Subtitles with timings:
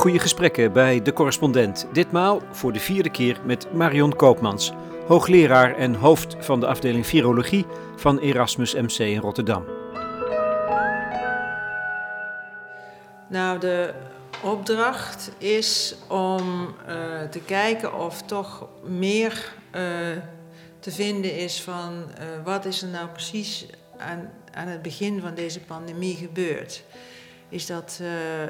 [0.00, 1.86] goede gesprekken bij De Correspondent.
[1.92, 4.72] Ditmaal voor de vierde keer met Marion Koopmans,
[5.06, 7.66] hoogleraar en hoofd van de afdeling Virologie
[7.96, 9.64] van Erasmus MC in Rotterdam.
[13.28, 13.94] Nou, de
[14.42, 19.82] opdracht is om uh, te kijken of toch meer uh,
[20.78, 25.34] te vinden is van uh, wat is er nou precies aan, aan het begin van
[25.34, 26.82] deze pandemie gebeurd.
[27.66, 28.42] Dat uh,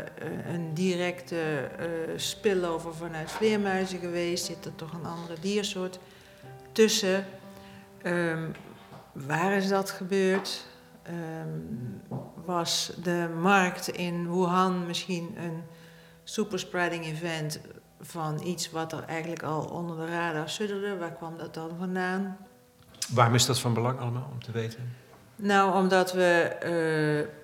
[0.53, 1.87] een directe uh,
[2.17, 4.45] spillover vanuit vleermuizen geweest?
[4.45, 5.99] Zit er toch een andere diersoort
[6.73, 7.25] tussen?
[8.03, 8.53] Um,
[9.13, 10.67] waar is dat gebeurd?
[11.09, 12.03] Um,
[12.45, 15.63] was de markt in Wuhan misschien een
[16.25, 17.61] superspreading event
[18.01, 20.97] van iets wat er eigenlijk al onder de radar sudderde?
[20.97, 22.37] Waar kwam dat dan vandaan?
[23.15, 24.96] Waarom is dat van belang allemaal om te weten?
[25.37, 27.40] Nou, omdat we uh,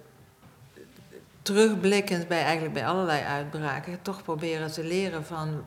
[1.47, 5.64] terugblikkend bij eigenlijk bij allerlei uitbraken toch proberen te leren van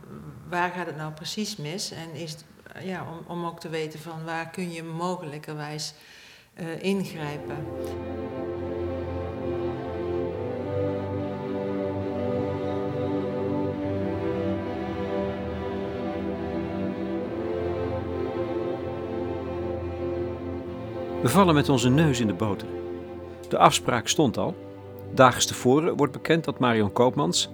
[0.50, 2.36] waar gaat het nou precies mis en is
[2.82, 5.94] ja, om, om ook te weten van waar kun je mogelijkerwijs
[6.60, 7.56] uh, ingrijpen.
[21.22, 22.68] We vallen met onze neus in de boter.
[23.50, 24.69] De afspraak stond al.
[25.14, 27.50] Daags tevoren wordt bekend dat Marion Koopmans,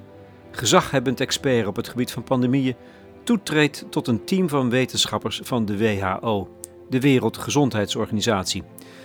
[0.52, 2.75] gezaghebbend expert op het gebied van pandemieën,
[3.23, 6.50] toetreedt tot een team van wetenschappers van de WHO,
[6.89, 8.64] de Wereldgezondheidsorganisatie.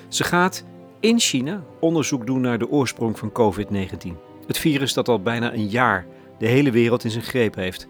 [0.09, 0.65] Ze gaat
[1.01, 4.17] in China onderzoek doen naar de oorsprong van COVID-19.
[4.47, 6.07] Het virus dat al bijna een jaar
[6.39, 7.89] de hele wereld in zijn greep heeft.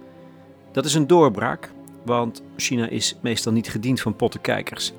[0.72, 1.70] Dat is een doorbraak,
[2.04, 4.92] want China is meestal niet gediend van pottenkijkers.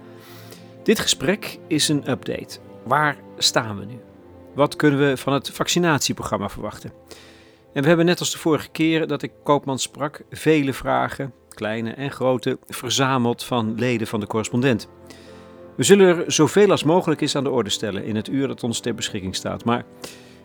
[0.84, 2.60] Dit gesprek is een update.
[2.84, 4.00] Waar staan we nu?
[4.56, 6.92] Wat kunnen we van het vaccinatieprogramma verwachten?
[7.74, 11.92] En we hebben net als de vorige keer dat ik Koopman sprak, vele vragen, kleine
[11.92, 14.90] en grote, verzameld van leden van de correspondent.
[15.78, 18.64] We zullen er zoveel als mogelijk is aan de orde stellen in het uur dat
[18.64, 19.66] ons ter beschikking staat.
[19.66, 19.86] Maar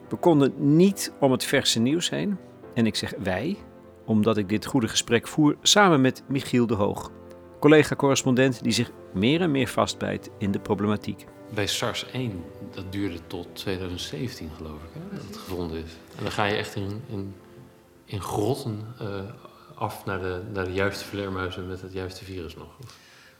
[0.08, 2.38] we konden niet om het verse nieuws heen.
[2.74, 3.56] En ik zeg wij,
[4.04, 7.10] omdat ik dit goede gesprek voer samen met Michiel de Hoog
[7.66, 11.26] collega-correspondent die zich meer en meer vastbijt in de problematiek.
[11.54, 12.08] Bij SARS-1,
[12.74, 15.90] dat duurde tot 2017 geloof ik, hè, dat het gevonden is.
[16.16, 17.34] En dan ga je echt in, in,
[18.04, 19.20] in grotten uh,
[19.74, 22.68] af naar de, naar de juiste vleermuizen met het juiste virus nog.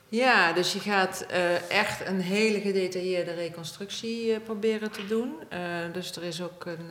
[0.08, 5.34] Ja, dus je gaat uh, echt een hele gedetailleerde reconstructie uh, proberen te doen.
[5.92, 6.90] dus er is ook een...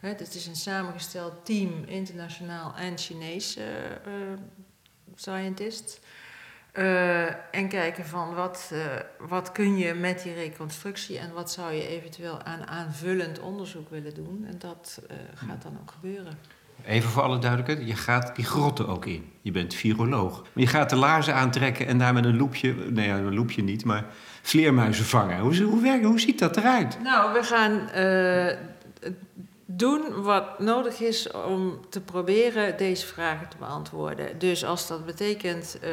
[0.00, 3.58] het is een samengesteld team, internationaal en Chinees
[5.14, 5.98] scientists.
[6.78, 8.78] Uh, en kijken van wat, uh,
[9.28, 14.14] wat kun je met die reconstructie en wat zou je eventueel aan aanvullend onderzoek willen
[14.14, 14.44] doen.
[14.48, 16.38] En dat uh, gaat dan ook gebeuren.
[16.86, 19.32] Even voor alle duidelijkheid, je gaat die grotten ook in.
[19.40, 20.42] Je bent viroloog.
[20.42, 23.84] Maar je gaat de laarzen aantrekken en daar met een loepje, nee een loepje niet,
[23.84, 24.04] maar
[24.42, 25.38] vleermuizen vangen.
[25.38, 26.98] Hoe, hoe, werkt, hoe ziet dat eruit?
[27.02, 27.88] Nou, we gaan
[29.66, 34.38] doen wat nodig is om te proberen deze vragen te beantwoorden.
[34.38, 35.90] Dus als dat betekent uh,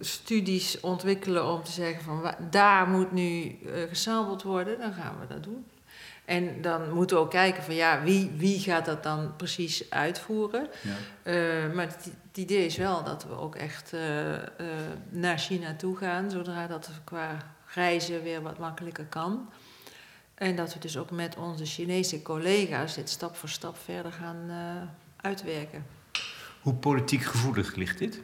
[0.00, 5.42] studies ontwikkelen om te zeggen van daar moet nu uh, worden, dan gaan we dat
[5.42, 5.66] doen.
[6.24, 10.68] En dan moeten we ook kijken van ja, wie, wie gaat dat dan precies uitvoeren.
[10.82, 10.96] Ja.
[11.32, 13.92] Uh, maar het, het, idee is wel dat we ook echt
[15.08, 19.48] naar China toe gaan, zodra dat qua reizen weer wat makkelijker kan.
[20.34, 24.50] En dat we dus ook met onze Chinese collega's dit stap voor stap verder gaan
[25.16, 25.86] uitwerken.
[26.60, 28.22] Hoe politiek gevoelig ligt dit?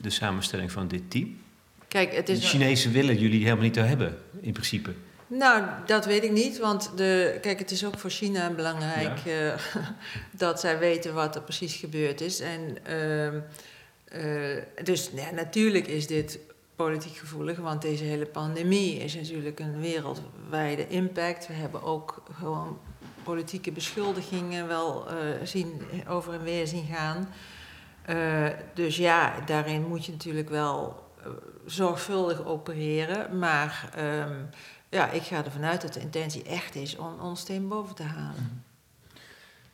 [0.00, 1.40] De samenstelling van dit team?
[1.88, 4.92] Kijk, het is de Chinezen willen jullie helemaal niet te hebben, in principe.
[5.26, 9.52] Nou, dat weet ik niet, want de, kijk, het is ook voor China belangrijk ja.
[9.52, 9.58] uh,
[10.44, 12.40] dat zij weten wat er precies gebeurd is.
[12.40, 16.38] En uh, uh, dus ja, natuurlijk is dit
[16.76, 21.46] politiek gevoelig, want deze hele pandemie is natuurlijk een wereldwijde impact.
[21.46, 22.78] We hebben ook gewoon
[23.22, 27.28] politieke beschuldigingen wel uh, zien, over en weer zien gaan.
[28.10, 31.26] Uh, dus ja, daarin moet je natuurlijk wel uh,
[31.66, 33.38] zorgvuldig opereren.
[33.38, 34.48] Maar um,
[34.88, 38.02] ja, ik ga ervan uit dat de intentie echt is om ons steen boven te
[38.02, 38.64] halen.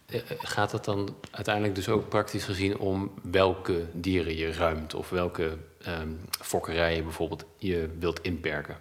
[0.07, 5.11] Eh, gaat het dan uiteindelijk dus ook praktisch gezien om welke dieren je ruimt of
[5.11, 8.77] welke um, fokkerijen bijvoorbeeld je wilt inperken?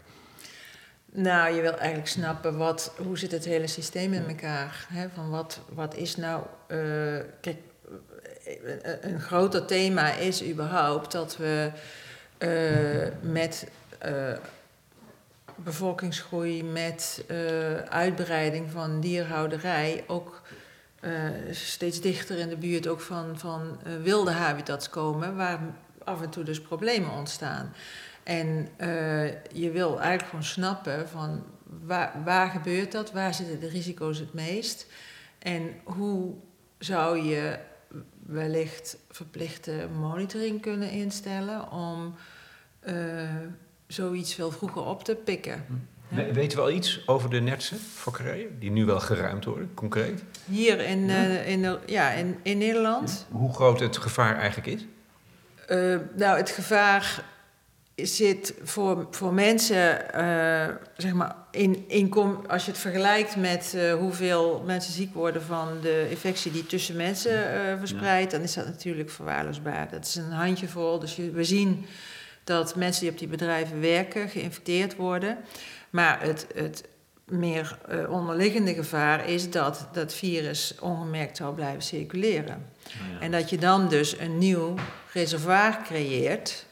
[1.12, 4.86] Nou, je wilt eigenlijk snappen wat, hoe zit het hele systeem in elkaar.
[4.90, 5.10] Hè?
[5.10, 6.44] Van wat, wat is nou.
[6.68, 7.58] Uh, kijk,
[9.02, 11.72] een groter thema is überhaupt dat we
[12.40, 13.68] uh, met
[14.06, 14.34] uh,
[15.56, 20.42] bevolkingsgroei, met uh, uitbreiding van dierhouderij ook
[21.52, 25.60] steeds dichter in de buurt ook van, van wilde habitats komen, waar
[26.04, 27.74] af en toe dus problemen ontstaan.
[28.24, 28.70] En
[29.54, 34.34] je wil eigenlijk gewoon snappen van waar, waar gebeurt dat, waar zitten de risico's het
[34.34, 34.86] meest
[35.40, 36.34] en hoe
[36.78, 37.58] zou je
[38.28, 42.16] wellicht verplichte monitoring kunnen instellen om
[42.88, 42.94] uh,
[43.88, 45.66] zoiets veel vroeger op te pikken.
[45.68, 46.34] Hm.
[46.34, 50.24] Weten we al iets over de Nertse fokkerijen, die nu wel geruimd worden, concreet?
[50.46, 53.26] Hier in, uh, in, de, ja, in, in Nederland.
[53.32, 54.86] Hoe groot het gevaar eigenlijk is?
[55.70, 57.24] Uh, nou, het gevaar
[58.06, 62.14] zit voor, voor mensen, uh, zeg maar, in, in
[62.48, 66.96] als je het vergelijkt met uh, hoeveel mensen ziek worden van de infectie die tussen
[66.96, 69.90] mensen uh, verspreidt, dan is dat natuurlijk verwaarloosbaar.
[69.92, 71.00] Dat is een handjevol.
[71.00, 71.86] Dus je, we zien
[72.44, 75.38] dat mensen die op die bedrijven werken geïnfecteerd worden.
[75.90, 76.84] Maar het, het
[77.26, 77.78] meer
[78.10, 82.66] onderliggende gevaar is dat dat virus ongemerkt zou blijven circuleren.
[83.20, 84.76] En dat je dan dus een nieuw
[85.14, 86.66] reservoir creëert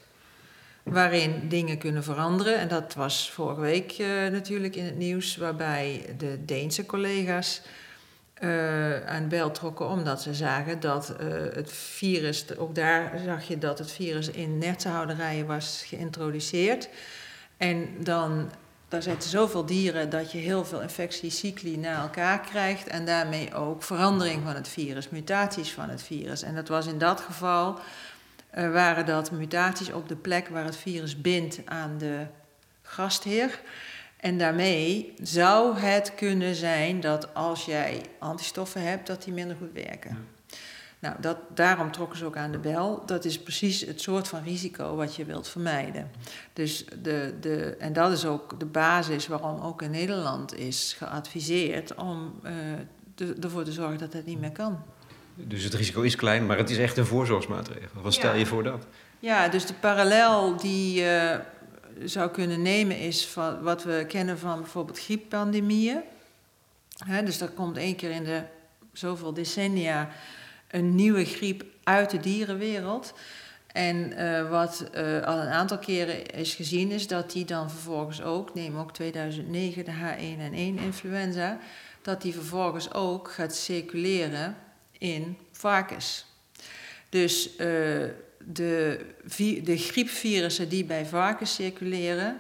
[0.85, 2.57] waarin dingen kunnen veranderen.
[2.57, 7.61] En dat was vorige week uh, natuurlijk in het nieuws, waarbij de Deense collega's
[8.43, 13.57] uh, aan bel trokken omdat ze zagen dat uh, het virus, ook daar zag je
[13.57, 16.89] dat het virus in nertsenhouderijen was geïntroduceerd.
[17.57, 18.51] En dan
[18.87, 23.83] daar zitten zoveel dieren dat je heel veel infectiecycli na elkaar krijgt en daarmee ook
[23.83, 26.41] verandering van het virus, mutaties van het virus.
[26.41, 27.79] En dat was in dat geval
[28.55, 32.25] uh, waren dat mutaties op de plek waar het virus bindt aan de
[32.81, 33.61] gastheer.
[34.17, 39.73] En daarmee zou het kunnen zijn dat als jij antistoffen hebt, dat die minder goed
[39.73, 40.27] werken.
[40.99, 43.03] Nou, dat, daarom trokken ze ook aan de bel.
[43.05, 46.11] Dat is precies het soort van risico wat je wilt vermijden.
[46.53, 51.95] Dus de, de, en dat is ook de basis waarom ook in Nederland is geadviseerd
[51.95, 54.83] om uh, ervoor te zorgen dat het niet meer kan.
[55.35, 58.01] Dus het risico is klein, maar het is echt een voorzorgsmaatregel.
[58.01, 58.85] Wat stel je voor dat?
[59.19, 61.39] Ja, dus de parallel die je
[62.03, 66.01] zou kunnen nemen is van wat we kennen van bijvoorbeeld grieppandemieën.
[67.25, 68.41] dus er komt één keer in de
[68.93, 70.09] zoveel decennia
[70.67, 73.13] een nieuwe griep uit de dierenwereld.
[73.67, 78.21] En uh, wat uh, al een aantal keren is gezien, is dat die dan vervolgens
[78.21, 81.59] ook, neem ook 2009 de H1N1-influenza,
[82.01, 84.55] dat die vervolgens ook gaat circuleren
[84.97, 86.25] in varkens.
[87.09, 87.57] Dus uh,
[88.45, 89.05] de,
[89.63, 92.37] de griepvirussen die bij varkens circuleren,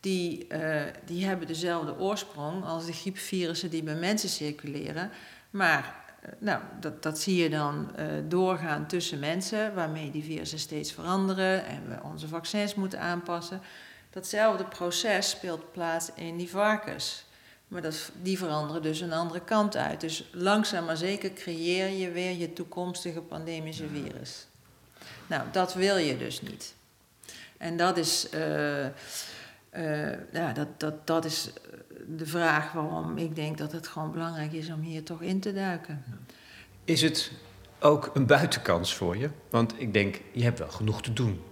[0.00, 5.10] die, uh, die hebben dezelfde oorsprong als de griepvirussen die bij mensen circuleren.
[5.50, 7.90] Maar uh, nou, dat, dat zie je dan
[8.28, 13.60] doorgaan tussen mensen, waarmee die virussen steeds veranderen en we onze vaccins moeten aanpassen.
[14.10, 17.25] Datzelfde proces speelt plaats in die varkens.
[17.68, 20.00] Maar dat, die veranderen dus een andere kant uit.
[20.00, 24.46] Dus langzaam maar zeker creëer je weer je toekomstige pandemische virus.
[25.26, 26.74] Nou, dat wil je dus niet.
[27.56, 28.90] En dat is, uh, uh,
[30.32, 31.50] ja, dat, dat, dat is
[32.06, 35.52] de vraag waarom ik denk dat het gewoon belangrijk is om hier toch in te
[35.52, 36.04] duiken.
[36.84, 37.32] Is het
[37.80, 39.30] ook een buitenkans voor je?
[39.50, 41.42] Want ik denk, je hebt wel genoeg te doen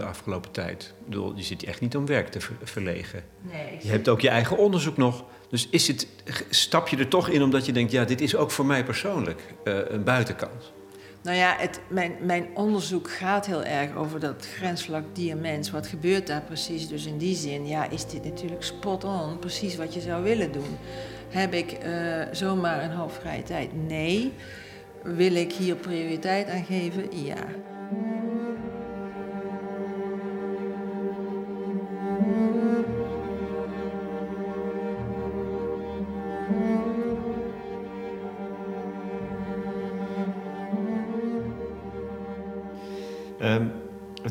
[0.00, 0.94] de afgelopen tijd.
[0.98, 3.24] Ik bedoel, je zit echt niet om werk te verlegen.
[3.40, 5.24] Nee, je hebt ook je eigen onderzoek nog.
[5.48, 6.08] Dus is het,
[6.50, 9.40] stap je er toch in omdat je denkt, ja, dit is ook voor mij persoonlijk
[9.64, 10.72] uh, een buitenkans?
[11.22, 15.70] Nou ja, het, mijn, mijn onderzoek gaat heel erg over dat grensvlak dier-mens.
[15.70, 16.88] Wat gebeurt daar precies?
[16.88, 20.52] Dus in die zin, ja, is dit natuurlijk spot on, precies wat je zou willen
[20.52, 20.76] doen.
[21.28, 23.86] Heb ik uh, zomaar een hoop vrije tijd?
[23.86, 24.32] Nee.
[25.02, 27.24] Wil ik hier prioriteit aan geven?
[27.24, 27.46] Ja.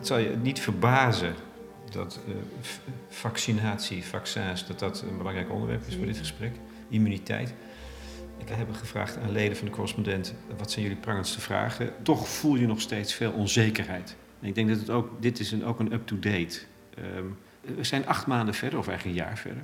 [0.05, 1.35] Het zal je niet verbazen
[1.91, 2.35] dat uh,
[3.09, 6.51] vaccinatie, vaccins, dat dat een belangrijk onderwerp is voor dit gesprek.
[6.89, 7.53] Immuniteit.
[8.37, 11.93] Ik heb gevraagd aan leden van de correspondent, wat zijn jullie prangendste vragen?
[12.03, 14.15] Toch voel je nog steeds veel onzekerheid.
[14.41, 16.59] En ik denk dat het ook, dit is een, ook een up-to-date.
[17.15, 19.63] Um, we zijn acht maanden verder, of eigenlijk een jaar verder.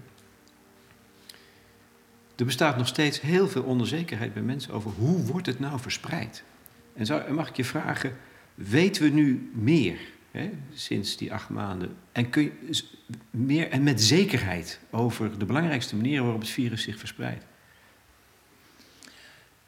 [2.35, 6.43] Er bestaat nog steeds heel veel onzekerheid bij mensen over hoe wordt het nou verspreid.
[6.93, 8.17] En zou, mag ik je vragen,
[8.55, 9.99] weten we nu meer
[10.73, 11.95] sinds die acht maanden?
[12.11, 12.83] En kun je
[13.29, 17.45] meer en met zekerheid over de belangrijkste manieren waarop het virus zich verspreidt?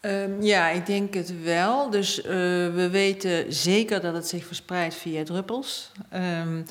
[0.02, 1.90] Um, ja, ik denk het wel.
[1.90, 2.26] Dus uh,
[2.74, 5.92] we weten zeker dat het zich verspreidt via druppels.
[6.14, 6.66] Um,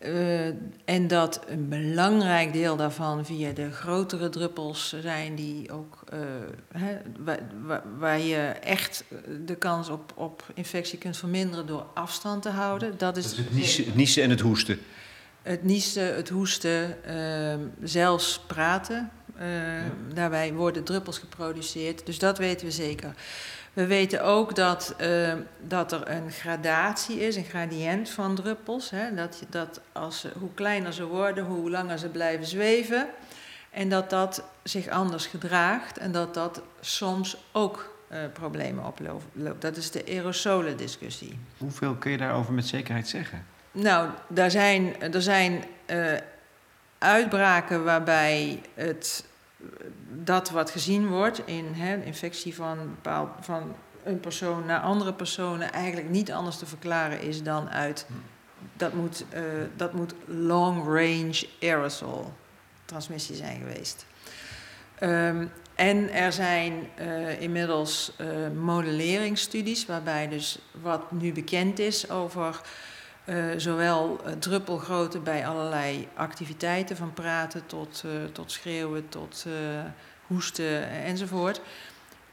[0.00, 0.46] Uh,
[0.84, 6.18] en dat een belangrijk deel daarvan via de grotere druppels zijn, die ook, uh,
[6.72, 9.04] hè, waar, waar, je echt
[9.46, 12.98] de kans op, op infectie kunt verminderen door afstand te houden.
[12.98, 14.78] Dat is, dat is het, niezen, het niezen en het hoesten.
[15.42, 19.10] Het niezen, het hoesten, uh, zelfs praten.
[19.38, 20.14] Ja.
[20.14, 23.14] Daarbij worden druppels geproduceerd, dus dat weten we zeker.
[23.72, 25.32] We weten ook dat, uh,
[25.66, 28.90] dat er een gradatie is, een gradient van druppels.
[28.90, 29.14] Hè?
[29.14, 33.08] Dat, dat als hoe kleiner ze worden, hoe langer ze blijven zweven.
[33.70, 39.24] En dat dat zich anders gedraagt en dat dat soms ook uh, problemen oploopt.
[39.58, 41.38] Dat is de aerosole discussie.
[41.58, 43.44] Hoeveel kun je daarover met zekerheid zeggen?
[43.72, 46.12] Nou, daar zijn, er zijn uh,
[46.98, 49.24] uitbraken waarbij het
[50.24, 53.74] dat wat gezien wordt in hè, infectie van, bepaald, van
[54.04, 58.06] een persoon naar andere personen eigenlijk niet anders te verklaren is dan uit
[58.76, 59.42] dat moet, uh,
[59.76, 62.32] dat moet long range aerosol
[62.84, 64.06] transmissie zijn geweest.
[65.02, 68.26] Um, en er zijn uh, inmiddels uh,
[68.62, 72.60] modelleringsstudies waarbij dus wat nu bekend is over
[73.56, 79.46] zowel uh, druppelgrootte bij allerlei activiteiten, van praten tot, uh, tot schreeuwen, tot
[80.26, 81.60] hoesten enzovoort,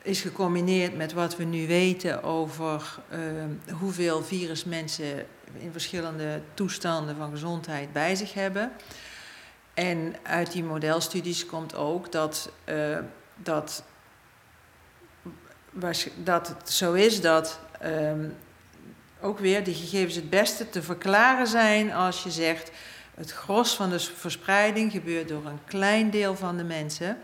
[0.01, 2.99] is gecombineerd met wat we nu weten over
[3.79, 5.25] hoeveel virus mensen
[5.57, 8.71] in verschillende toestanden van gezondheid bij zich hebben.
[9.73, 12.51] En uit die modelstudies komt ook dat,
[13.35, 13.83] dat,
[16.23, 18.35] dat het zo is dat um,
[19.25, 22.71] ook weer die gegevens het beste te verklaren zijn als je zegt
[23.15, 27.17] het gros van de verspreiding gebeurt door een klein deel van de mensen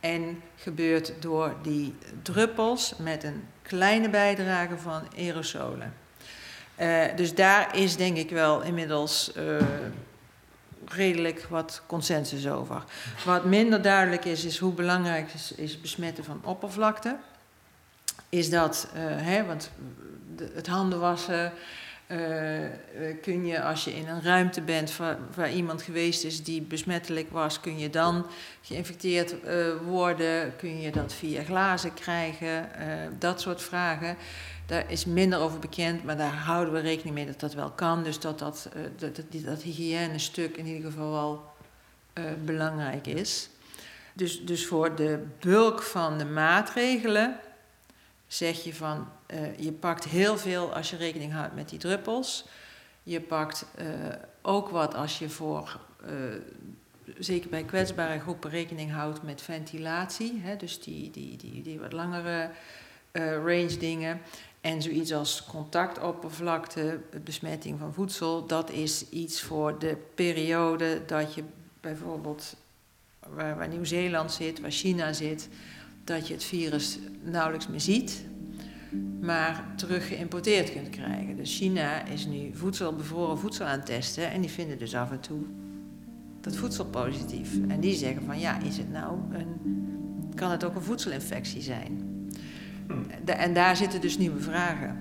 [0.00, 5.94] en gebeurt door die druppels met een kleine bijdrage van aerosolen.
[6.80, 9.56] Uh, dus daar is denk ik wel inmiddels uh,
[10.84, 12.84] redelijk wat consensus over.
[13.24, 17.16] Wat minder duidelijk is, is hoe belangrijk is, is besmetten van oppervlakte.
[18.28, 19.70] Is dat, uh, hè, want
[20.54, 21.52] het handen wassen.
[22.10, 22.18] Uh,
[23.22, 24.96] kun je als je in een ruimte bent
[25.34, 28.26] waar, iemand geweest is die besmettelijk was, kun je dan
[28.62, 30.56] geïnfecteerd uh, worden?
[30.56, 32.68] Kun je dat via glazen krijgen?
[33.18, 34.16] Dat soort vragen.
[34.66, 38.02] Daar is minder over bekend, maar daar houden we rekening mee dat dat wel kan.
[38.02, 41.44] Dus dat dat, dat, dat, dat hygiëne-stuk in ieder geval wel
[42.44, 43.48] belangrijk is.
[44.12, 47.36] Dus, dus voor de bulk van de maatregelen
[48.26, 52.46] zeg je van uh, je pakt heel veel als je rekening houdt met die druppels.
[53.02, 53.86] Je pakt uh,
[54.42, 56.10] ook wat als je voor, uh,
[57.18, 60.40] zeker bij kwetsbare groepen, rekening houdt met ventilatie.
[60.40, 62.50] Hè, dus die, die, die, die wat langere
[63.44, 64.20] range dingen.
[64.60, 71.44] En zoiets als contactoppervlakte, besmetting van voedsel, dat is iets voor de periode dat je
[71.80, 72.56] bijvoorbeeld
[73.28, 75.48] waar, waar Nieuw-Zeeland zit, waar China zit,
[76.06, 78.24] dat je het virus nauwelijks meer ziet,
[79.20, 81.36] maar terug geïmporteerd kunt krijgen.
[81.36, 85.10] Dus China is nu voedsel, bevroren voedsel aan het testen en die vinden dus af
[85.10, 85.40] en toe
[86.40, 87.50] dat voedsel positief.
[87.68, 89.46] En die zeggen van ja, is het nou een,
[90.34, 92.14] kan het ook een voedselinfectie zijn?
[93.24, 94.96] En daar zitten dus nieuwe vragen.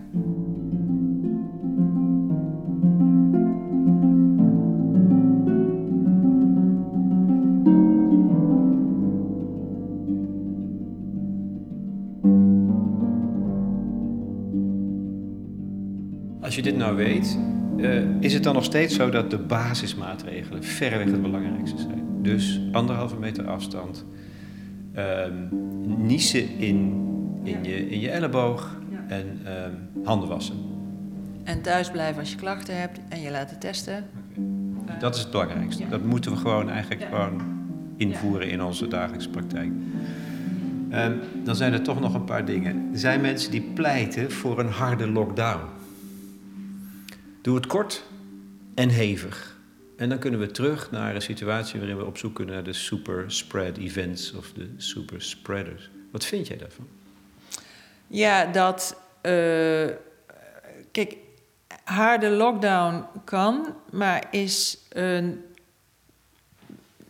[16.55, 17.37] Als je dit nou weet,
[17.77, 22.03] uh, is het dan nog steeds zo dat de basismaatregelen verreweg het belangrijkste zijn?
[22.21, 24.05] Dus anderhalve meter afstand,
[24.97, 25.49] um,
[26.05, 27.03] niezen in,
[27.43, 27.69] in, ja.
[27.69, 29.15] je, in je elleboog ja.
[29.15, 30.55] en um, handen wassen.
[31.43, 34.03] En thuis blijven als je klachten hebt en je laten testen.
[34.81, 34.99] Okay.
[34.99, 35.83] Dat is het belangrijkste.
[35.83, 35.89] Ja.
[35.89, 37.41] Dat moeten we gewoon eigenlijk gewoon
[37.97, 39.71] invoeren in onze dagelijkse praktijk.
[40.93, 42.89] Um, dan zijn er toch nog een paar dingen.
[42.91, 45.74] Er zijn mensen die pleiten voor een harde lockdown.
[47.45, 48.03] Doe het kort
[48.75, 49.57] en hevig.
[49.97, 52.73] En dan kunnen we terug naar een situatie waarin we op zoek kunnen naar de
[52.73, 55.89] super spread events of de super spreaders.
[56.11, 56.87] Wat vind jij daarvan?
[58.07, 59.01] Ja, dat.
[59.21, 59.31] Uh,
[60.91, 61.17] kijk,
[61.83, 65.43] harde lockdown kan, maar is een.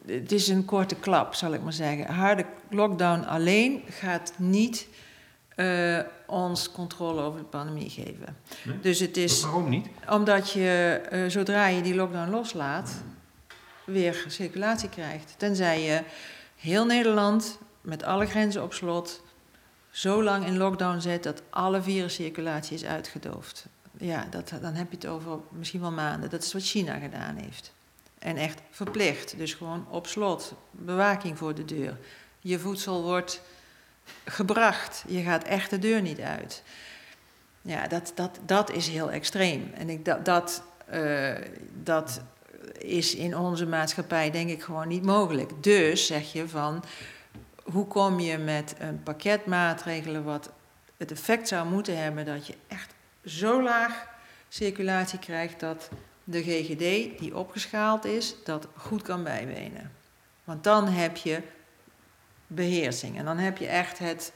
[0.05, 2.13] Het is een korte klap, zal ik maar zeggen.
[2.13, 4.87] Harde lockdown alleen gaat niet
[5.55, 8.37] uh, ons controle over de pandemie geven.
[8.63, 8.79] Nee?
[8.79, 9.41] Dus het is.
[9.41, 9.87] Waarom niet?
[10.09, 12.91] Omdat je uh, zodra je die lockdown loslaat,
[13.85, 15.33] weer circulatie krijgt.
[15.37, 16.01] Tenzij je
[16.55, 19.23] heel Nederland met alle grenzen op slot
[19.95, 23.65] zo lang in lockdown zet dat alle viruscirculatie is uitgedoofd.
[23.97, 26.29] ja, dat, dan heb je het over misschien wel maanden.
[26.29, 27.73] Dat is wat China gedaan heeft.
[28.19, 29.37] En echt verplicht.
[29.37, 30.53] Dus gewoon op slot.
[30.71, 31.97] Bewaking voor de deur.
[32.39, 33.41] Je voedsel wordt
[34.25, 35.03] gebracht.
[35.07, 36.63] Je gaat echt de deur niet uit.
[37.61, 39.71] Ja, dat, dat, dat is heel extreem.
[39.73, 41.33] En ik, dat, dat, uh,
[41.83, 42.21] dat
[42.77, 45.63] is in onze maatschappij denk ik gewoon niet mogelijk.
[45.63, 46.83] Dus zeg je van,
[47.63, 50.51] hoe kom je met een pakket maatregelen wat
[50.97, 52.93] het effect zou moeten hebben dat je echt
[53.25, 54.07] zo laag
[54.49, 55.89] circulatie krijgt dat
[56.23, 59.91] de GGD die opgeschaald is, dat goed kan bijbenen.
[60.43, 61.41] Want dan heb je
[62.55, 64.33] beheersing en dan heb je echt het,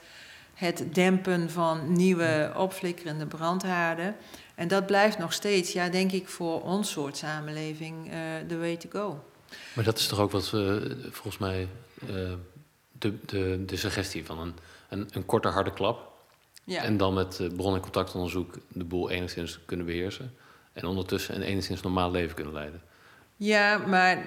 [0.54, 4.16] het dempen van nieuwe opflikkerende brandhaarden.
[4.54, 8.12] En dat blijft nog steeds, ja, denk ik, voor ons soort samenleving uh,
[8.48, 9.24] the way to go.
[9.74, 11.68] Maar dat is toch ook wat we volgens mij
[12.10, 12.32] uh,
[12.92, 14.54] de, de, de suggestie van een,
[14.88, 16.12] een, een korte harde klap.
[16.64, 16.82] Ja.
[16.82, 20.34] En dan met bron- en contactonderzoek de boel enigszins kunnen beheersen.
[20.72, 22.82] En ondertussen een enigszins normaal leven kunnen leiden.
[23.42, 24.18] Ja, maar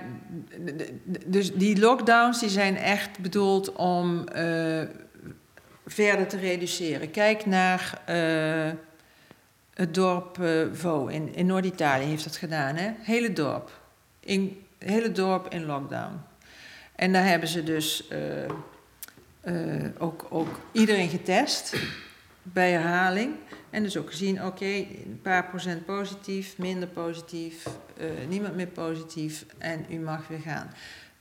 [1.25, 4.82] dus die lockdowns die zijn echt bedoeld om uh,
[5.86, 7.12] verder te reduceren.
[7.12, 8.72] Kijk naar uh,
[9.74, 12.91] het dorp uh, Vo in, in Noord-Italië heeft dat gedaan, hè?
[13.01, 13.79] Hele dorp.
[14.20, 16.22] In, hele dorp in lockdown.
[16.96, 18.08] En daar hebben ze dus
[19.98, 21.75] ook, ook iedereen getest
[22.41, 23.36] bij herhaling.
[23.74, 29.46] En dus ook gezien, oké, een paar procent positief, minder positief, uh, niemand meer positief
[29.58, 30.72] en u mag weer gaan.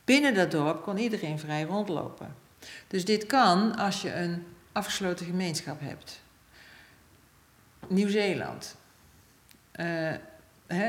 [0.05, 2.35] Binnen dat dorp kon iedereen vrij rondlopen.
[2.87, 6.21] Dus dit kan als je een afgesloten gemeenschap hebt.
[7.87, 8.75] Nieuw-Zeeland.
[9.79, 10.13] Uh,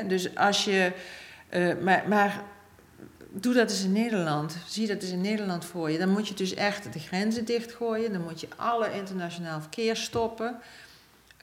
[0.06, 0.92] dus als je.
[1.50, 2.42] Uh, maar, maar
[3.30, 4.56] doe dat eens in Nederland.
[4.66, 5.98] Zie dat eens in Nederland voor je.
[5.98, 8.12] Dan moet je dus echt de grenzen dichtgooien.
[8.12, 10.60] Dan moet je alle internationaal verkeer stoppen.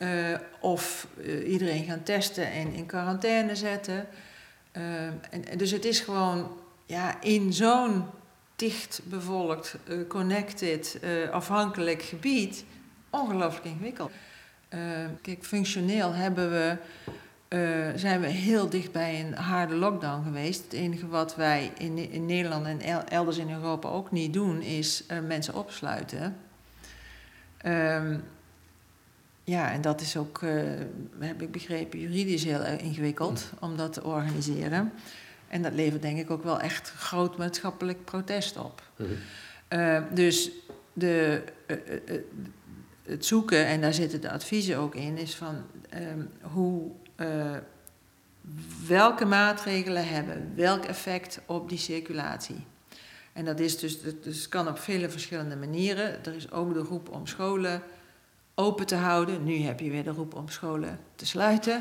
[0.01, 4.07] Uh, of uh, iedereen gaan testen en in quarantaine zetten.
[4.77, 6.51] Uh, en, dus het is gewoon
[6.85, 8.05] ja, in zo'n
[8.55, 9.75] dicht bevolkt,
[10.07, 10.99] connected,
[11.31, 12.65] afhankelijk gebied
[13.09, 14.11] ongelooflijk ingewikkeld.
[15.21, 16.77] kijk, functioneel hebben we
[17.95, 20.63] zijn we heel dicht bij een harde lockdown geweest.
[20.63, 25.03] Het enige wat wij in, in Nederland en elders in Europa ook niet doen, is
[25.27, 26.37] mensen opsluiten.
[27.65, 28.23] Um,
[29.43, 30.61] ja, en dat is ook, uh,
[31.19, 33.69] heb ik begrepen, juridisch heel ingewikkeld mm.
[33.69, 34.91] om dat te organiseren.
[35.47, 38.83] En dat levert denk ik ook wel echt groot maatschappelijk protest op.
[38.97, 40.05] Mm.
[40.13, 40.51] dus
[40.93, 41.43] de,
[43.03, 45.55] het zoeken, en daar zitten de adviezen ook in, is van
[45.93, 46.91] um, hoe
[48.87, 52.65] welke maatregelen hebben welk effect op die circulatie.
[53.33, 56.25] En dat is dus, dus kan op vele verschillende manieren.
[56.25, 57.81] Er is ook de roep om scholen
[58.61, 59.43] open te houden.
[59.43, 61.79] Nu heb je weer de roep om scholen te sluiten.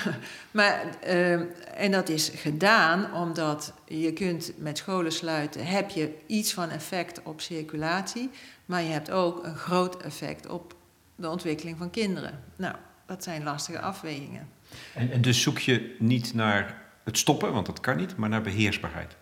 [0.50, 1.32] maar, uh,
[1.74, 7.22] en dat is gedaan omdat je kunt met scholen sluiten, heb je iets van effect
[7.22, 8.30] op circulatie,
[8.66, 10.74] maar je hebt ook een groot effect op
[11.16, 12.42] de ontwikkeling van kinderen.
[12.56, 12.74] Nou,
[13.06, 14.48] dat zijn lastige afwegingen.
[14.94, 18.42] En, en dus zoek je niet naar het stoppen, want dat kan niet, maar naar
[18.42, 19.16] beheersbaarheid?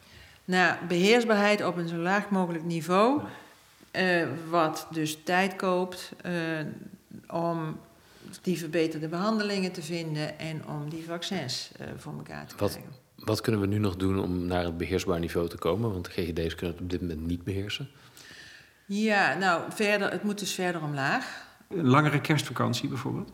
[0.44, 3.22] Naar beheersbaarheid op een zo laag mogelijk niveau.
[3.92, 6.32] Uh, wat dus tijd koopt uh,
[7.30, 7.78] om
[8.42, 12.92] die verbeterde behandelingen te vinden en om die vaccins uh, voor elkaar te wat, krijgen.
[13.16, 15.92] Wat kunnen we nu nog doen om naar het beheersbaar niveau te komen?
[15.92, 17.88] Want de GGD's kunnen het op dit moment niet beheersen.
[18.86, 21.44] Ja, nou, verder, het moet dus verder omlaag.
[21.68, 23.32] Een langere kerstvakantie bijvoorbeeld?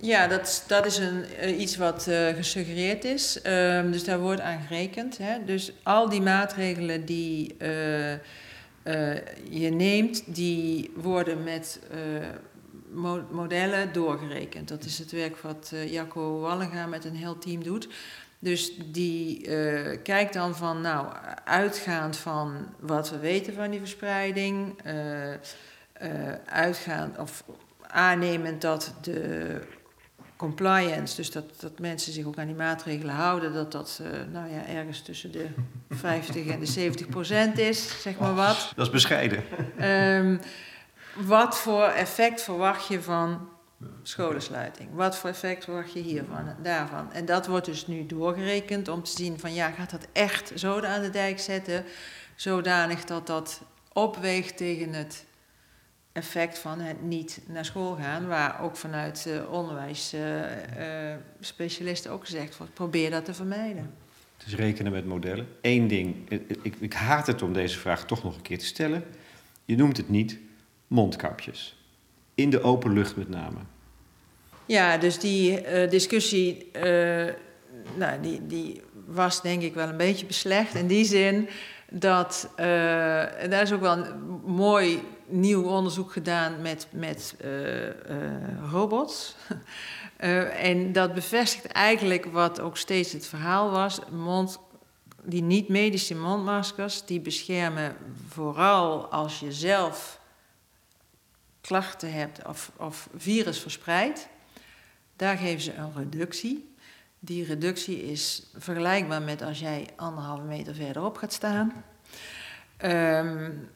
[0.00, 3.40] Ja, dat, dat is een, uh, iets wat uh, gesuggereerd is.
[3.46, 5.18] Um, dus daar wordt aan gerekend.
[5.18, 5.44] Hè.
[5.44, 8.14] Dus al die maatregelen die uh,
[9.50, 11.80] je neemt, die worden met
[13.30, 14.68] modellen doorgerekend.
[14.68, 17.88] Dat is het werk wat Jacco Wallinga met een heel team doet.
[18.38, 19.40] Dus die
[20.02, 21.06] kijkt dan van, nou,
[21.44, 24.80] uitgaand van wat we weten van die verspreiding,
[26.44, 27.44] uitgaand of
[27.86, 29.60] aannemend dat de
[30.38, 34.52] compliance, dus dat, dat mensen zich ook aan die maatregelen houden, dat dat uh, nou
[34.52, 35.46] ja, ergens tussen de
[35.90, 38.72] 50 en de 70 procent is, zeg maar wat.
[38.76, 39.42] Dat is bescheiden.
[39.82, 40.40] Um,
[41.26, 43.48] wat voor effect verwacht je van
[44.02, 44.88] scholensluiting?
[44.92, 47.12] Wat voor effect verwacht je hiervan daarvan?
[47.12, 50.80] En dat wordt dus nu doorgerekend om te zien van ja, gaat dat echt zo
[50.80, 51.84] aan de dijk zetten,
[52.36, 55.26] zodanig dat dat opweegt tegen het
[56.12, 62.74] effect van het niet naar school gaan, waar ook vanuit onderwijsspecialisten uh, ook gezegd wordt,
[62.74, 63.94] probeer dat te vermijden.
[64.46, 65.46] Is rekenen met modellen.
[65.60, 66.30] Eén ding,
[66.62, 69.04] ik, ik haat het om deze vraag toch nog een keer te stellen.
[69.64, 70.38] Je noemt het niet
[70.88, 71.76] mondkapjes.
[72.34, 73.58] In de open lucht met name.
[74.66, 76.82] Ja, dus die uh, discussie, uh,
[77.94, 80.74] nou, die, die was denk ik wel een beetje beslecht.
[80.74, 81.48] In die zin
[81.90, 87.34] dat, uh, en daar is ook wel een mooi nieuw onderzoek gedaan met, met
[88.70, 89.36] robots.
[90.70, 94.00] en dat bevestigt eigenlijk wat ook steeds het verhaal was.
[94.10, 94.58] Mond,
[95.22, 97.96] die niet-medische mondmaskers, die beschermen
[98.28, 100.17] vooral als je zelf
[101.68, 104.28] klachten hebt of, of virus verspreidt.
[105.16, 106.74] Daar geven ze een reductie.
[107.18, 111.84] Die reductie is vergelijkbaar met als jij anderhalve meter verderop gaat staan.
[112.84, 113.68] Um,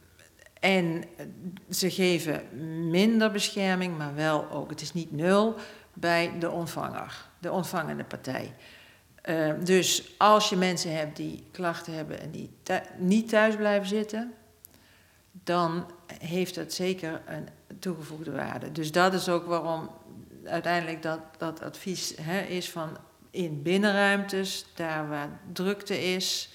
[0.60, 1.04] en
[1.70, 2.48] ze geven
[2.90, 5.54] minder bescherming, maar wel ook, het is niet nul,
[5.92, 8.54] bij de ontvanger, de ontvangende partij.
[9.24, 12.50] Uh, dus als je mensen hebt die klachten hebben en die
[12.98, 14.32] niet thuis blijven zitten,
[15.32, 18.72] dan heeft dat zeker een toegevoegde waarde.
[18.72, 19.90] Dus dat is ook waarom
[20.44, 22.96] uiteindelijk dat, dat advies hè, is van
[23.30, 26.50] in binnenruimtes, daar waar drukte is,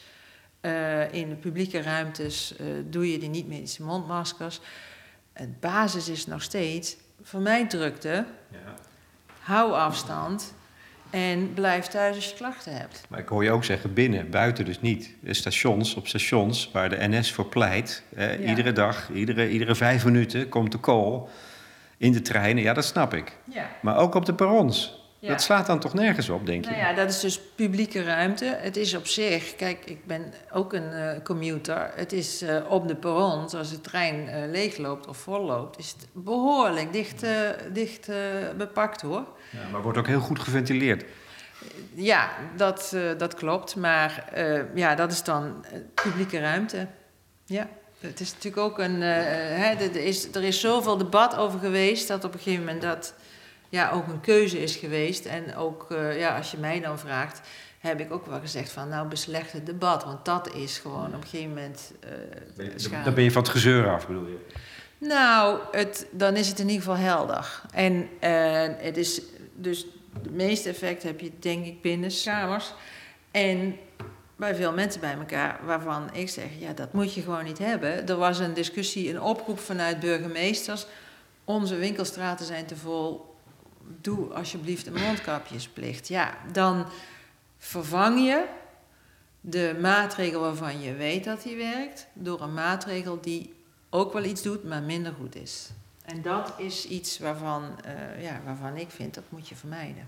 [0.62, 4.60] uh, in de publieke ruimtes uh, doe je die niet-medische mondmaskers.
[5.34, 8.73] Het basis is nog steeds, vermijd drukte, ja.
[9.39, 10.53] hou afstand
[11.10, 13.02] en blijf thuis als je klachten hebt.
[13.10, 15.15] Maar ik hoor je ook zeggen binnen, buiten dus niet.
[15.26, 18.50] Stations, op stations waar de NS voor pleit, eh, ja.
[18.50, 21.22] iedere dag, iedere, iedere vijf minuten komt de call
[21.98, 22.63] in de treinen.
[22.63, 23.38] Ja, dat snap ik.
[23.43, 23.70] Ja.
[23.82, 25.06] Maar ook op de perrons.
[25.20, 26.72] Dat slaat dan toch nergens op, denk je?
[26.72, 28.58] Nou ja, dat is dus publieke ruimte.
[28.60, 31.91] Het is op zich, kijk, ik ben ook een uh, commuter.
[31.96, 36.08] Het is uh, op de perron, als de trein uh, leegloopt of volloopt, is het
[36.12, 37.26] behoorlijk dicht,
[37.74, 38.10] dicht
[38.58, 39.26] bepakt hoor.
[39.49, 41.05] Ja, maar wordt ook heel goed geventileerd.
[41.93, 43.75] Ja, dat, dat klopt.
[43.75, 44.29] Maar
[44.73, 46.88] ja, dat is dan publieke ruimte.
[47.45, 47.69] Ja.
[47.99, 49.01] Het is natuurlijk ook een.
[49.01, 53.13] Hè, er, is, er is zoveel debat over geweest dat op een gegeven moment dat
[53.69, 55.25] ja, ook een keuze is geweest.
[55.25, 57.41] En ook, ja, als je mij dan vraagt,
[57.79, 60.03] heb ik ook wel gezegd van, nou, beslecht het debat.
[60.03, 61.91] Want dat is gewoon op een gegeven moment
[62.57, 64.45] uh, Dan ben je van het gezeur af, bedoel je?
[64.97, 67.62] Nou, het, dan is het in ieder geval helder.
[67.71, 69.21] En uh, het is
[69.58, 69.86] dus
[70.24, 72.74] de meeste effect heb je denk ik binnen kamers.
[73.32, 73.76] En
[74.36, 78.08] bij veel mensen bij elkaar waarvan ik zeg, ja, dat moet je gewoon niet hebben.
[78.08, 80.86] Er was een discussie, een oproep vanuit burgemeesters.
[81.43, 83.36] Onze winkelstraten zijn te vol
[84.02, 86.08] doe alsjeblieft een mondkapjesplicht.
[86.08, 86.86] Ja, dan
[87.58, 88.46] vervang je
[89.41, 93.54] de maatregel waarvan je weet dat die werkt, door een maatregel die
[93.89, 95.70] ook wel iets doet, maar minder goed is.
[96.08, 100.08] En dat is iets waarvan, uh, ja, waarvan ik vind dat moet je vermijden.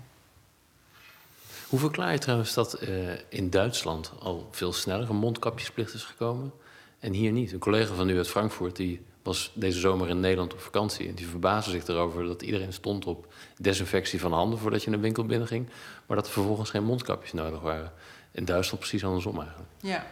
[1.68, 6.52] Hoe verklaar je trouwens dat uh, in Duitsland al veel sneller een mondkapjesplicht is gekomen
[6.98, 7.52] en hier niet?
[7.52, 11.08] Een collega van u uit Frankfurt die was deze zomer in Nederland op vakantie.
[11.08, 15.00] En die verbaasde zich erover dat iedereen stond op desinfectie van handen voordat je een
[15.00, 15.68] winkel binnenging.
[16.06, 17.92] Maar dat er vervolgens geen mondkapjes nodig waren.
[18.32, 19.70] In Duitsland precies andersom eigenlijk.
[19.80, 20.06] Ja,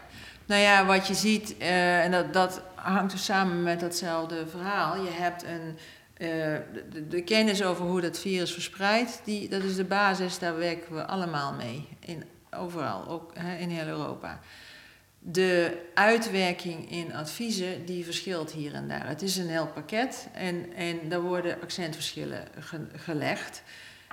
[0.46, 5.04] nou ja, wat je ziet, uh, en dat, dat hangt dus samen met datzelfde verhaal.
[5.04, 5.76] Je hebt een,
[6.18, 6.28] uh,
[6.90, 10.94] de, de, kennis over hoe dat virus verspreidt, die, dat is de basis, daar werken
[10.94, 11.88] we allemaal mee.
[12.00, 14.40] In, overal, ook hè, in heel Europa
[15.18, 19.08] de uitwerking in adviezen die verschilt hier en daar.
[19.08, 22.44] Het is een heel pakket en, en daar worden accentverschillen
[22.92, 23.62] gelegd.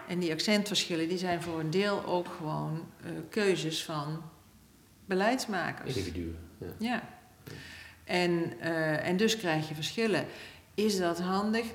[0.07, 4.21] En die accentverschillen die zijn voor een deel ook gewoon uh, keuzes van
[5.05, 5.95] beleidsmakers.
[5.95, 6.37] Individuen.
[6.57, 6.67] Ja.
[6.77, 7.03] ja.
[8.05, 10.25] En, uh, en dus krijg je verschillen.
[10.75, 11.65] Is dat handig?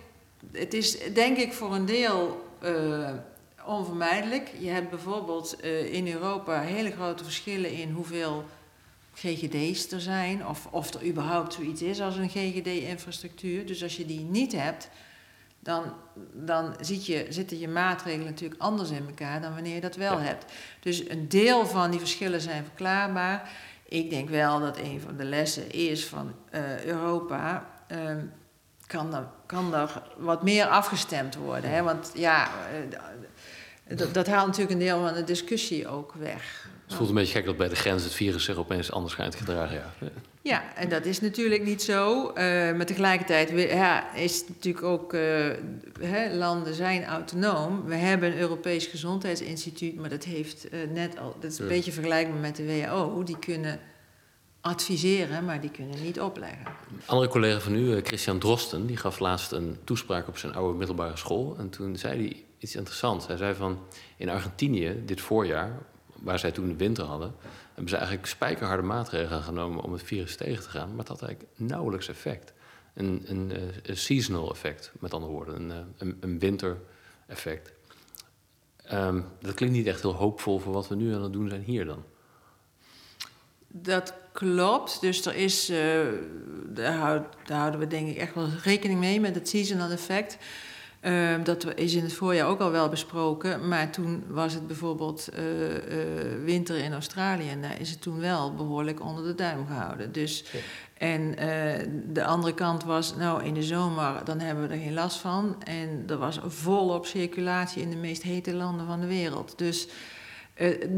[0.53, 3.11] Het is denk ik voor een deel uh,
[3.66, 4.51] onvermijdelijk.
[4.59, 8.45] Je hebt bijvoorbeeld in Europa hele grote verschillen in hoeveel
[9.14, 13.66] GGD's er zijn, of, of er überhaupt zoiets is als een GGD-infrastructuur.
[13.66, 14.88] Dus als je die niet hebt,
[15.62, 15.95] dan,
[16.33, 20.19] dan ziet je, zitten je maatregelen natuurlijk anders in elkaar dan wanneer je dat wel
[20.19, 20.53] hebt.
[20.81, 23.51] Dus een deel van die verschillen zijn verklaarbaar.
[23.90, 27.70] Ik denk wel dat een van de lessen is van uh, Europa.
[27.92, 28.12] Uh,
[28.87, 31.70] kan, er, kan wat meer afgestemd worden.
[31.70, 31.83] Hè?
[31.83, 32.50] Want ja,
[33.88, 36.60] dat, dat haalt natuurlijk een deel van de discussie ook weg.
[36.90, 39.35] Het voelt een beetje gek dat bij de grens het virus zich opeens anders gaat
[39.35, 39.76] gedragen.
[39.76, 40.11] Ja,
[40.42, 42.29] ja en dat is natuurlijk niet zo.
[42.29, 42.35] Uh,
[42.76, 45.12] maar tegelijkertijd ja, is het natuurlijk ook...
[45.12, 45.20] Uh,
[46.00, 47.85] hè, landen zijn autonoom.
[47.85, 49.96] We hebben een Europees Gezondheidsinstituut...
[49.96, 51.37] maar dat heeft uh, net al...
[51.40, 53.22] Dat is een beetje vergelijkbaar met de WHO.
[53.22, 53.81] Die kunnen
[54.61, 56.66] adviseren, maar die kunnen niet opleggen.
[56.66, 58.87] Een andere collega van u, Christian Drosten...
[58.87, 61.57] die gaf laatst een toespraak op zijn oude middelbare school.
[61.59, 63.26] En toen zei hij iets interessants.
[63.26, 63.79] Hij zei van...
[64.16, 65.88] in Argentinië, dit voorjaar
[66.21, 67.35] waar zij toen de winter hadden,
[67.67, 70.89] hebben ze eigenlijk spijkerharde maatregelen genomen om het virus tegen te gaan.
[70.89, 72.53] Maar het had eigenlijk nauwelijks effect.
[72.95, 77.73] Een, een, eh, een seasonal effect, met andere woorden, een, eh, een, een winter-effect.
[78.85, 81.63] Ehm, dat klinkt niet echt heel hoopvol voor wat we nu aan het doen zijn
[81.63, 82.05] hier dan.
[83.69, 85.01] Dat klopt.
[85.01, 85.77] Dus er is, uh,
[86.67, 90.39] daar, daar, houden we denk ik echt wel rekening mee met het seasonal effect.
[91.03, 93.69] Uh, dat is in het voorjaar ook al wel besproken.
[93.69, 97.49] Maar toen was het bijvoorbeeld uh, uh, winter in Australië.
[97.49, 100.13] En daar is het toen wel behoorlijk onder de duim gehouden.
[100.13, 100.59] Dus, ja.
[100.95, 101.35] En
[102.13, 105.63] de andere kant was, nou in de zomer, dan hebben we er geen last van.
[105.65, 109.59] En er was volop circulatie in de meest hete landen van de wereld.
[109.59, 109.89] Dus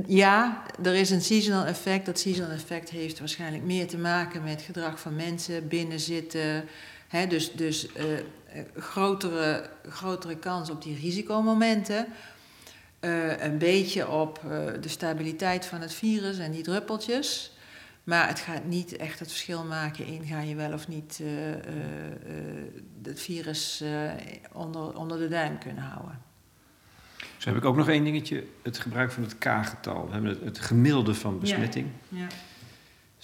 [0.06, 2.06] ja, er is een seasonal effect.
[2.06, 6.64] Dat seasonal effect heeft waarschijnlijk meer te maken met gedrag van mensen, binnenzitten.
[7.08, 7.88] Hè, dus dus
[8.76, 12.06] grotere, grotere kans op die risicomomenten.
[13.00, 17.56] Uh, een beetje op uh, de stabiliteit van het virus en die druppeltjes.
[18.04, 21.28] Maar het gaat niet echt het verschil maken in ga je wel of niet uh,
[23.02, 23.84] het virus
[24.52, 26.20] onder, onder de duim kunnen houden.
[27.36, 30.06] Zo heb ik ook nog één dingetje: het gebruik van het K-getal.
[30.06, 31.86] We hebben het, het gemiddelde van besmetting.
[32.08, 32.18] Ja.
[32.18, 32.26] ja.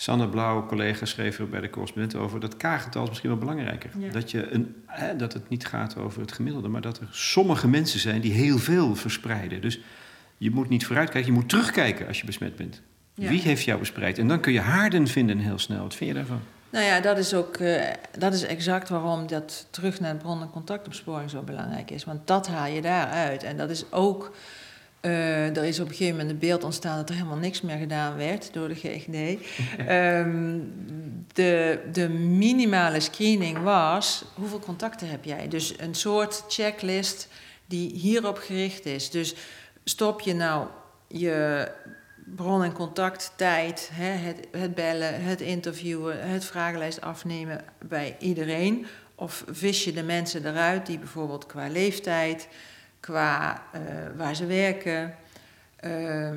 [0.01, 2.41] Sanne Blauw, collega, schreef er bij de correspondent over.
[2.41, 3.91] Dat K-getal is misschien wel belangrijker.
[3.99, 4.11] Ja.
[4.11, 7.69] Dat, je een, hè, dat het niet gaat over het gemiddelde, maar dat er sommige
[7.69, 9.61] mensen zijn die heel veel verspreiden.
[9.61, 9.81] Dus
[10.37, 12.83] je moet niet vooruitkijken, je moet terugkijken als je besmet bent.
[13.15, 13.29] Ja.
[13.29, 14.19] Wie heeft jou bespreid?
[14.19, 15.83] En dan kun je haarden vinden heel snel.
[15.83, 16.41] Wat vind je daarvan?
[16.71, 17.83] Nou ja, dat is ook uh,
[18.19, 22.05] dat is exact waarom dat terug naar bron- en contactopsporing zo belangrijk is.
[22.05, 23.43] Want dat haal je daaruit.
[23.43, 24.33] En dat is ook.
[25.09, 27.77] Uh, er is op een gegeven moment een beeld ontstaan dat er helemaal niks meer
[27.77, 29.40] gedaan werd door de GGD.
[29.90, 30.73] um,
[31.33, 35.49] de, de minimale screening was: hoeveel contacten heb jij?
[35.49, 37.29] Dus een soort checklist
[37.66, 39.11] die hierop gericht is.
[39.11, 39.35] Dus
[39.85, 40.66] stop je nou
[41.09, 41.68] je
[42.25, 48.87] bron- en contacttijd, hè, het, het bellen, het interviewen, het vragenlijst afnemen bij iedereen?
[49.14, 52.49] Of vis je de mensen eruit die bijvoorbeeld qua leeftijd,
[53.09, 53.81] qua uh,
[54.16, 55.14] waar ze werken,
[55.85, 56.31] uh,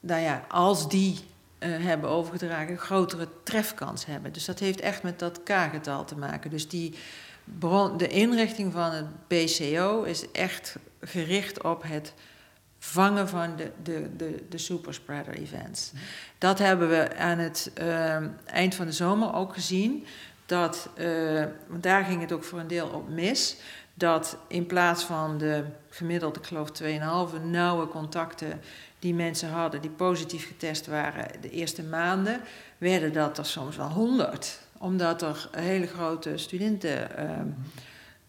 [0.00, 1.18] ja, als die
[1.58, 4.32] uh, hebben overgedragen, een grotere trefkans hebben.
[4.32, 6.50] Dus dat heeft echt met dat K-getal te maken.
[6.50, 6.94] Dus die
[7.44, 12.14] bron, de inrichting van het BCO is echt gericht op het
[12.78, 15.92] vangen van de, de, de, de superspreader events.
[16.38, 17.72] Dat hebben we aan het
[18.44, 20.06] eind van de zomer ook gezien.
[20.46, 20.88] Dat,
[21.66, 23.56] want daar ging het ook voor een deel op mis.
[23.94, 28.60] Dat in plaats van de gemiddeld, ik geloof 2,5 nauwe contacten
[28.98, 32.40] die mensen hadden die positief getest waren de eerste maanden,
[32.78, 34.60] werden dat er soms wel 100.
[34.78, 37.08] Omdat er hele grote studenten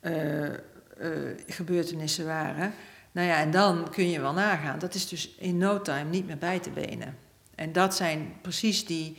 [0.01, 2.73] uh, uh, gebeurtenissen waren.
[3.11, 4.79] Nou ja, en dan kun je wel nagaan.
[4.79, 7.17] Dat is dus in no time niet meer bij te benen.
[7.55, 9.17] En dat zijn precies die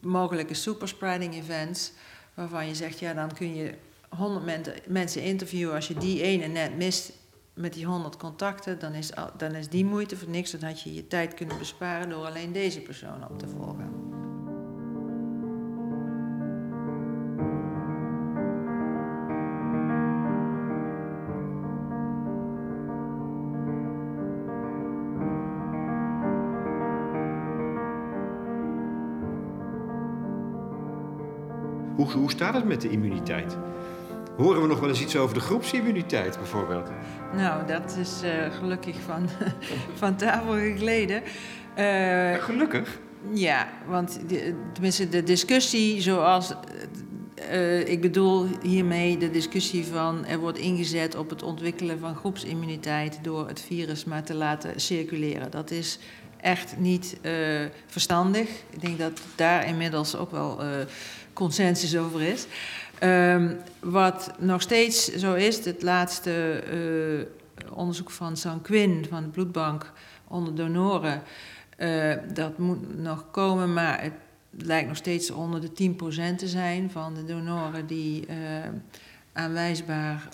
[0.00, 1.92] mogelijke superspreading events...
[2.34, 3.74] waarvan je zegt, ja, dan kun je
[4.16, 5.74] 100 mensen interviewen.
[5.74, 7.12] Als je die ene net mist
[7.54, 8.78] met die 100 contacten...
[8.78, 10.50] dan is, dan is die moeite voor niks.
[10.50, 14.12] Dan had je je tijd kunnen besparen door alleen deze persoon op te volgen.
[31.96, 33.56] Hoe, hoe staat het met de immuniteit?
[34.36, 36.88] Horen we nog wel eens iets over de groepsimmuniteit bijvoorbeeld?
[37.36, 39.28] Nou, dat is uh, gelukkig van,
[40.00, 41.22] van tafel gegleden.
[41.78, 42.98] Uh, gelukkig?
[43.32, 46.54] Ja, want de, tenminste de discussie zoals...
[47.50, 53.18] Uh, ik bedoel hiermee de discussie van er wordt ingezet op het ontwikkelen van groepsimmuniteit
[53.22, 55.50] door het virus maar te laten circuleren.
[55.50, 55.98] Dat is
[56.40, 57.16] echt niet
[57.86, 58.48] verstandig.
[58.70, 60.60] Ik denk dat daar inmiddels ook wel
[61.32, 62.46] consensus over is.
[63.04, 69.92] Um, wat nog steeds zo is, het laatste uh, onderzoek van Sanquin van de bloedbank
[70.28, 71.22] onder donoren,
[71.78, 74.12] uh, dat moet nog komen, maar het
[74.50, 75.94] lijkt nog steeds onder de
[76.34, 78.34] 10% te zijn van de donoren die uh,
[79.32, 80.28] aanwijsbaar,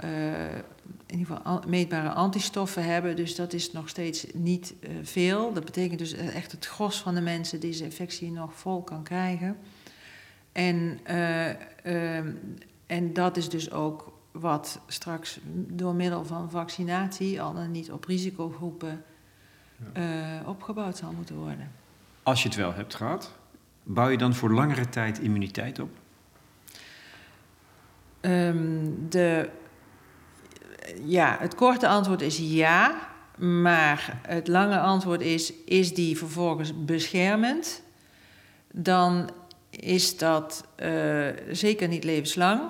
[1.07, 3.16] in ieder geval meetbare antistoffen hebben.
[3.16, 5.52] Dus dat is nog steeds niet veel.
[5.52, 9.57] Dat betekent dus echt het gros van de mensen deze infectie nog vol kan krijgen.
[10.58, 11.48] En, uh,
[11.84, 12.16] uh,
[12.86, 18.04] en dat is dus ook wat straks door middel van vaccinatie, al dan niet op
[18.04, 19.04] risicogroepen,
[19.94, 20.40] ja.
[20.40, 21.70] uh, opgebouwd zal moeten worden.
[22.22, 23.34] Als je het wel hebt gehad,
[23.82, 25.90] bouw je dan voor langere tijd immuniteit op?
[28.20, 29.50] Um, de,
[31.04, 37.82] ja, het korte antwoord is ja, maar het lange antwoord is: is die vervolgens beschermend?
[38.72, 39.30] Dan
[39.80, 42.60] is dat uh, zeker niet levenslang.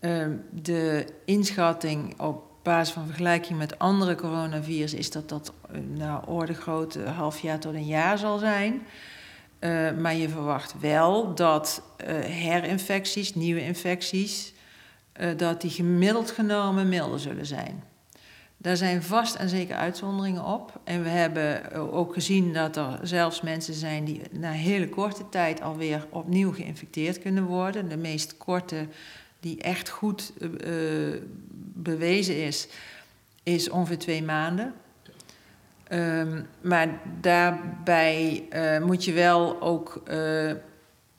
[0.00, 6.26] Uh, de inschatting op basis van vergelijking met andere coronavirus is dat dat uh, nou,
[6.26, 8.82] orde groot half jaar tot een jaar zal zijn.
[9.60, 14.52] Uh, maar je verwacht wel dat uh, herinfecties, nieuwe infecties,
[15.36, 17.82] dat die gemiddeld genomen milder zullen zijn.
[18.62, 20.80] Daar zijn vast en zeker uitzonderingen op.
[20.84, 25.60] En we hebben ook gezien dat er zelfs mensen zijn die na hele korte tijd
[25.62, 27.88] alweer opnieuw geïnfecteerd kunnen worden.
[27.88, 28.86] De meest korte,
[29.40, 31.16] die echt goed uh,
[31.74, 32.68] bewezen is,
[33.42, 34.74] is ongeveer twee maanden.
[35.92, 36.88] Um, maar
[37.20, 38.48] daarbij
[38.82, 40.02] moet je wel ook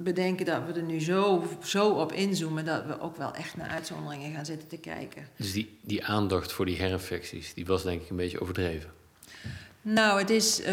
[0.04, 3.70] bedenken dat we er nu zo, zo op inzoomen dat we ook wel echt naar
[3.70, 5.28] uitzonderingen gaan zitten te kijken.
[5.38, 8.90] Dus die, die aandacht voor die herinfecties, die was denk ik een beetje overdreven.
[9.82, 10.68] Nou, het is, uh,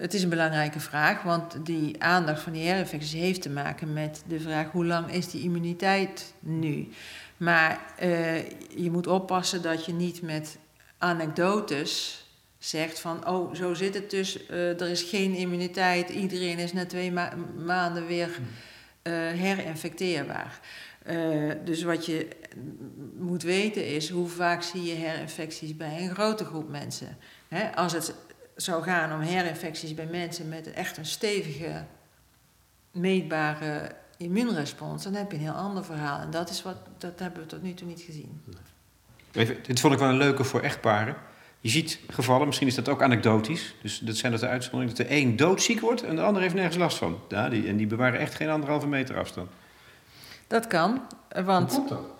[0.00, 4.22] het is een belangrijke vraag, want die aandacht van die herinfecties heeft te maken met
[4.28, 6.88] de vraag hoe lang is die immuniteit nu.
[7.36, 8.36] Maar uh,
[8.76, 10.58] je moet oppassen dat je niet met
[10.98, 12.23] anekdotes
[12.68, 16.86] zegt van, oh, zo zit het dus, uh, er is geen immuniteit, iedereen is na
[16.86, 17.32] twee ma
[17.64, 20.60] maanden weer uh, herinfecteerbaar.
[21.06, 22.28] Uh, dus wat je
[23.18, 27.16] moet weten is, hoe vaak zie je herinfecties bij een grote groep mensen?
[27.48, 28.14] Hè, als het
[28.56, 31.84] zou gaan om herinfecties bij mensen met echt een stevige,
[32.90, 36.20] meetbare immuunrespons, dan heb je een heel ander verhaal.
[36.20, 38.42] En dat, is wat, dat hebben we tot nu toe niet gezien.
[39.32, 41.16] Even, dit vond ik wel een leuke voor echtparen.
[41.64, 43.74] Je ziet gevallen, misschien is dat ook anekdotisch.
[43.82, 46.54] Dus dat zijn dat de uitzonderingen, dat de een doodziek wordt en de ander heeft
[46.54, 47.18] nergens last van.
[47.28, 49.50] Ja, die, en die bewaren echt geen anderhalve meter afstand.
[50.46, 51.02] Dat kan,
[51.44, 51.70] want...
[51.70, 52.14] Hoe komt dat?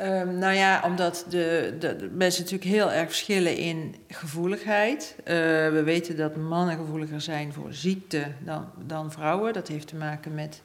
[0.00, 5.14] Um, nou ja, omdat de, de, de, mensen natuurlijk heel erg verschillen in gevoeligheid.
[5.18, 5.24] Uh,
[5.70, 9.52] we weten dat mannen gevoeliger zijn voor ziekte dan, dan vrouwen.
[9.52, 10.62] Dat heeft te maken met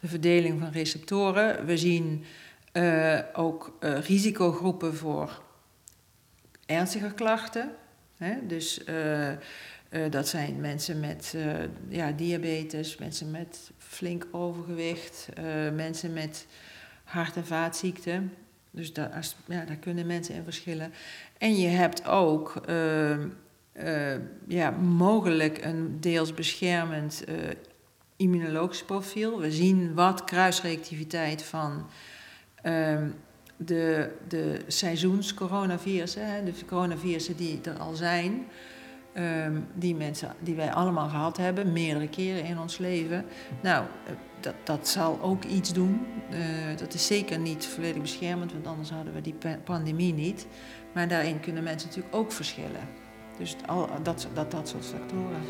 [0.00, 1.66] de verdeling van receptoren.
[1.66, 2.24] We zien
[2.72, 5.42] uh, ook uh, risicogroepen voor
[6.66, 7.70] ernstige klachten.
[8.16, 8.46] Hè?
[8.46, 9.36] Dus uh, uh,
[10.10, 11.54] dat zijn mensen met uh,
[11.88, 15.28] ja, diabetes, mensen met flink overgewicht,
[15.74, 16.46] mensen met
[17.04, 18.32] hart- en vaatziekten.
[18.70, 20.92] Dus daar, als, ja, daar kunnen mensen in verschillen.
[21.38, 22.62] En je hebt ook
[24.48, 27.24] ja, mogelijk een deels beschermend
[28.16, 29.40] immunologisch profiel.
[29.40, 31.86] We zien wat kruisreactiviteit van
[33.56, 38.46] de, de seizoenscoronavirussen, de coronavirussen die er al zijn,
[39.16, 43.24] um, die, mensen, die wij allemaal gehad hebben, meerdere keren in ons leven.
[43.62, 43.84] Nou,
[44.40, 46.06] dat, dat zal ook iets doen.
[46.32, 46.38] Uh,
[46.76, 50.46] dat is zeker niet volledig beschermend, want anders hadden we die pandemie niet.
[50.92, 52.88] Maar daarin kunnen mensen natuurlijk ook verschillen.
[53.38, 55.42] Dus al, dat, dat, dat soort factoren.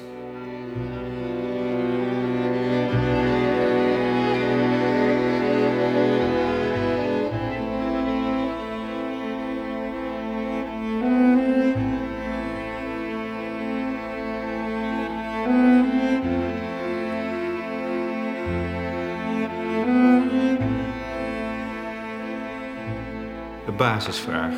[23.94, 24.54] Basisvraag.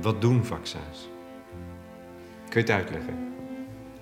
[0.00, 1.08] Wat doen vaccins?
[2.48, 3.34] Kun je het uitleggen?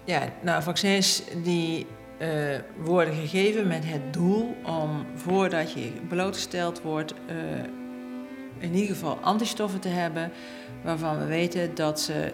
[0.05, 1.87] Ja, nou, vaccins die
[2.19, 2.29] uh,
[2.77, 7.37] worden gegeven met het doel om voordat je blootgesteld wordt, uh,
[8.59, 10.33] in ieder geval antistoffen te hebben
[10.83, 12.33] waarvan we weten dat ze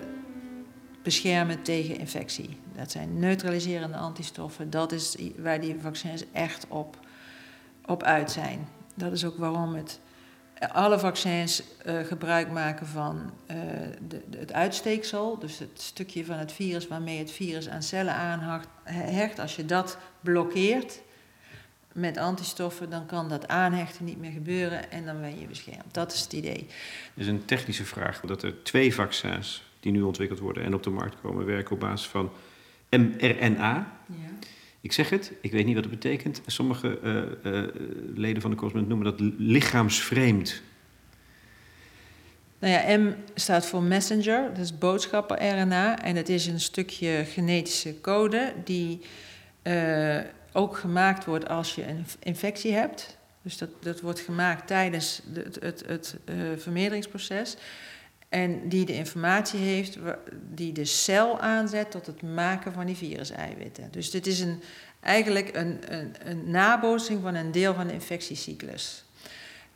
[1.03, 2.61] beschermen tegen infectie.
[2.77, 4.71] Dat zijn neutraliserende antistoffen.
[4.71, 6.99] Dat is waar die vaccins echt op,
[7.85, 8.69] op uit zijn.
[8.95, 10.01] Dat is ook waarom het
[10.59, 13.57] alle vaccins uh, gebruik maken van uh,
[14.09, 18.15] de, de, het uitsteeksel, dus het stukje van het virus waarmee het virus aan cellen
[18.15, 19.39] aanhecht.
[19.39, 21.01] Als je dat blokkeert
[21.93, 25.95] met antistoffen, dan kan dat aanhechten niet meer gebeuren en dan ben je beschermd.
[25.95, 26.67] Dat is het idee.
[27.15, 30.83] Het is een technische vraag, dat er twee vaccins die nu ontwikkeld worden en op
[30.83, 32.31] de markt komen werken op basis van
[32.91, 33.93] mRNA.
[34.07, 34.26] Ja.
[34.87, 36.41] Ik zeg het, ik weet niet wat het betekent.
[36.47, 37.69] Sommige uh, uh,
[38.15, 40.63] leden van de Cosmet noemen dat lichaamsvreemd.
[42.59, 46.03] Nou ja, M staat voor messenger, dat is boodschappen-RNA.
[46.03, 49.01] En het is een stukje genetische code die
[49.63, 50.19] uh,
[50.53, 53.19] ook gemaakt wordt als je een infectie hebt.
[53.43, 56.17] Dus dat, dat wordt gemaakt tijdens de, het, het, het
[56.57, 57.57] vermeerderingsproces.
[58.29, 59.99] En die de informatie heeft
[60.55, 63.89] die de cel aanzet tot het maken van die viruseiwitten.
[63.91, 64.63] Dus dit is een,
[65.01, 69.05] eigenlijk een, een, een nabootsing van een deel van de infectiecyclus.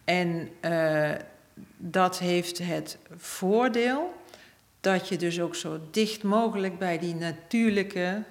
[0.04, 1.10] En uh,
[1.76, 4.14] dat heeft het voordeel
[4.80, 8.22] dat je dus ook zo dicht mogelijk bij die natuurlijke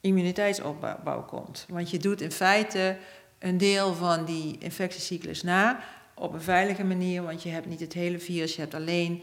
[0.00, 1.66] immuniteitsopbouw komt.
[1.68, 2.96] Want je doet in feite
[3.38, 5.80] een deel van die infectiecyclus na
[6.14, 9.22] op een veilige manier, want je hebt niet het hele virus, je hebt alleen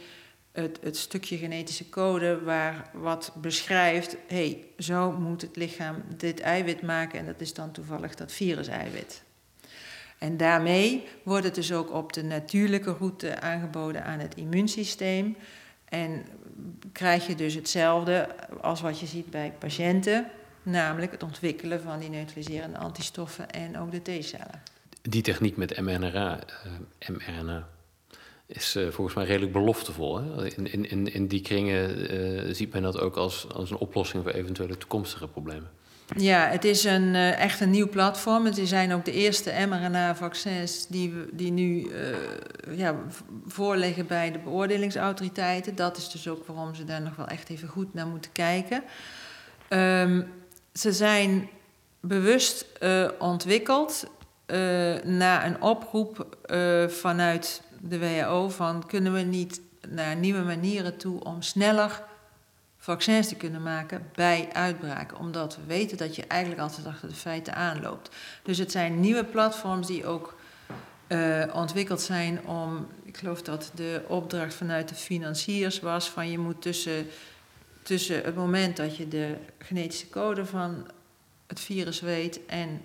[0.51, 6.39] het, het stukje genetische code waar wat beschrijft, hé, hey, zo moet het lichaam dit
[6.39, 9.23] eiwit maken en dat is dan toevallig dat virus-eiwit.
[10.17, 15.35] En daarmee wordt het dus ook op de natuurlijke route aangeboden aan het immuunsysteem.
[15.85, 16.25] En
[16.91, 20.27] krijg je dus hetzelfde als wat je ziet bij patiënten,
[20.63, 24.61] namelijk het ontwikkelen van die neutraliserende antistoffen en ook de T-cellen.
[25.01, 26.39] Die techniek met mRNA,
[27.09, 27.67] uh, mRNA
[28.45, 30.21] is uh, volgens mij redelijk beloftevol.
[30.21, 30.55] Hè?
[30.55, 34.31] In, in, in, die kringen uh, ziet men dat ook als, als een oplossing voor
[34.31, 35.69] eventuele toekomstige problemen.
[36.17, 38.45] Ja, het is een, uh, echt een nieuw platform.
[38.45, 41.91] Het zijn ook de eerste mRNA-vaccins die, die nu
[42.75, 42.95] ja,
[43.47, 45.75] voorliggen bij de beoordelingsautoriteiten.
[45.75, 48.83] Dat is dus ook waarom ze daar nog wel echt even goed naar moeten kijken.
[49.69, 50.27] Um,
[50.73, 51.49] ze zijn
[51.99, 52.65] bewust
[53.19, 54.07] ontwikkeld
[55.03, 56.37] na een oproep
[56.87, 62.03] vanuit de WHO van kunnen we niet naar nieuwe manieren toe om sneller
[62.77, 65.17] vaccins te kunnen maken bij uitbraken.
[65.17, 68.15] Omdat we weten dat je eigenlijk altijd achter de feiten aanloopt.
[68.43, 70.39] Dus het zijn nieuwe platforms die ook
[71.07, 76.37] uh, ontwikkeld zijn om, ik geloof dat de opdracht vanuit de financiers was van je
[76.37, 77.07] moet tussen,
[77.83, 80.87] tussen het moment dat je de genetische code van
[81.47, 82.81] het virus weet en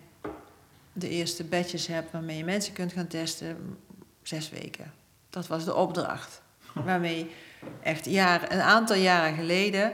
[0.97, 3.78] de eerste batches hebt waarmee je mensen kunt gaan testen,
[4.22, 4.92] zes weken.
[5.30, 6.42] Dat was de opdracht.
[6.84, 7.30] Waarmee
[7.82, 9.92] echt jaren, een aantal jaren geleden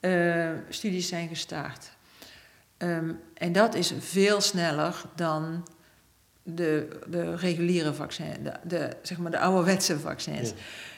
[0.00, 1.90] uh, studies zijn gestart.
[2.78, 5.66] Um, en dat is veel sneller dan
[6.42, 10.48] de, de reguliere vaccins, de, de, zeg maar de ouderwetse vaccins.
[10.48, 10.54] Ja.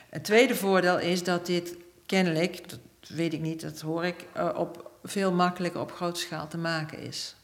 [0.08, 1.76] Het tweede voordeel is dat dit
[2.06, 2.78] kennelijk, dat
[3.08, 6.98] weet ik niet, dat hoor ik, uh, op, veel makkelijker op grote schaal te maken
[6.98, 7.36] is.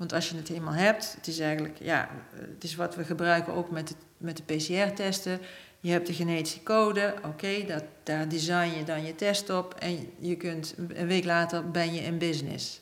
[0.00, 3.52] Want als je het eenmaal hebt, het is eigenlijk, ja, het is wat we gebruiken
[3.52, 5.40] ook met, het, met de PCR-testen.
[5.80, 10.12] Je hebt de genetische code, oké, dat daar design je dan je test op en
[10.18, 12.80] je kunt een week later ben je in business.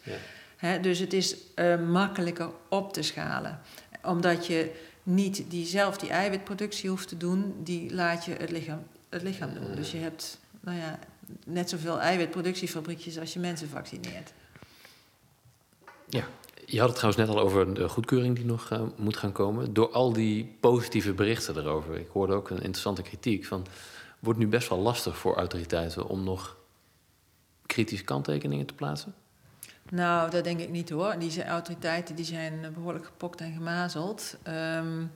[0.61, 0.79] Ja.
[0.79, 3.61] dus het is uh, makkelijker op te schalen,
[4.03, 8.87] omdat je niet die zelf die eiwitproductie hoeft te doen, die laat je het lichaam,
[9.09, 9.75] het lichaam doen.
[9.75, 10.99] Dus je hebt, nou ja,
[11.45, 14.33] net zoveel eiwitproductiefabriekjes als je mensen vaccineert.
[16.09, 16.25] Ja,
[16.71, 19.73] je had het trouwens net al over de goedkeuring die nog uh, moet gaan komen.
[19.73, 21.99] Door al die positieve berichten erover.
[21.99, 23.67] Ik hoorde ook een interessante kritiek van...
[24.19, 26.57] wordt nu best wel lastig voor autoriteiten om nog
[27.67, 29.15] kritische kanttekeningen te plaatsen?
[29.91, 31.19] Nou, dat denk ik niet hoor.
[31.19, 34.37] Die autoriteiten die zijn behoorlijk gepokt en gemazeld.
[34.49, 35.11] Um,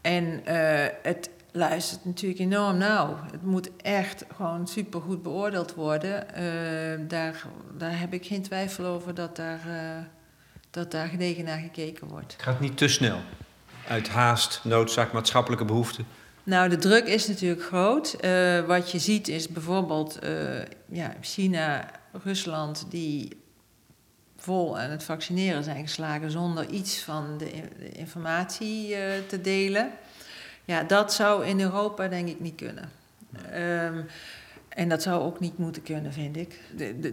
[0.00, 3.16] en uh, het luistert natuurlijk enorm nauw.
[3.30, 6.26] Het moet echt gewoon supergoed beoordeeld worden.
[6.30, 7.46] Uh, daar,
[7.76, 9.60] daar heb ik geen twijfel over dat daar...
[10.70, 12.32] Dat daar gedegen naar gekeken wordt.
[12.32, 13.20] Het gaat niet te snel.
[13.88, 16.06] Uit haast, noodzaak, maatschappelijke behoeften.
[16.42, 18.16] Nou, de druk is natuurlijk groot.
[18.24, 21.90] Uh, wat je ziet is bijvoorbeeld uh, ja, China,
[22.24, 23.40] Rusland, die
[24.36, 28.98] vol aan het vaccineren zijn geslagen zonder iets van de, de informatie uh,
[29.28, 29.90] te delen.
[30.64, 32.90] Ja, dat zou in Europa denk ik niet kunnen.
[33.54, 34.06] Um,
[34.78, 36.60] en dat zou ook niet moeten kunnen, vind ik.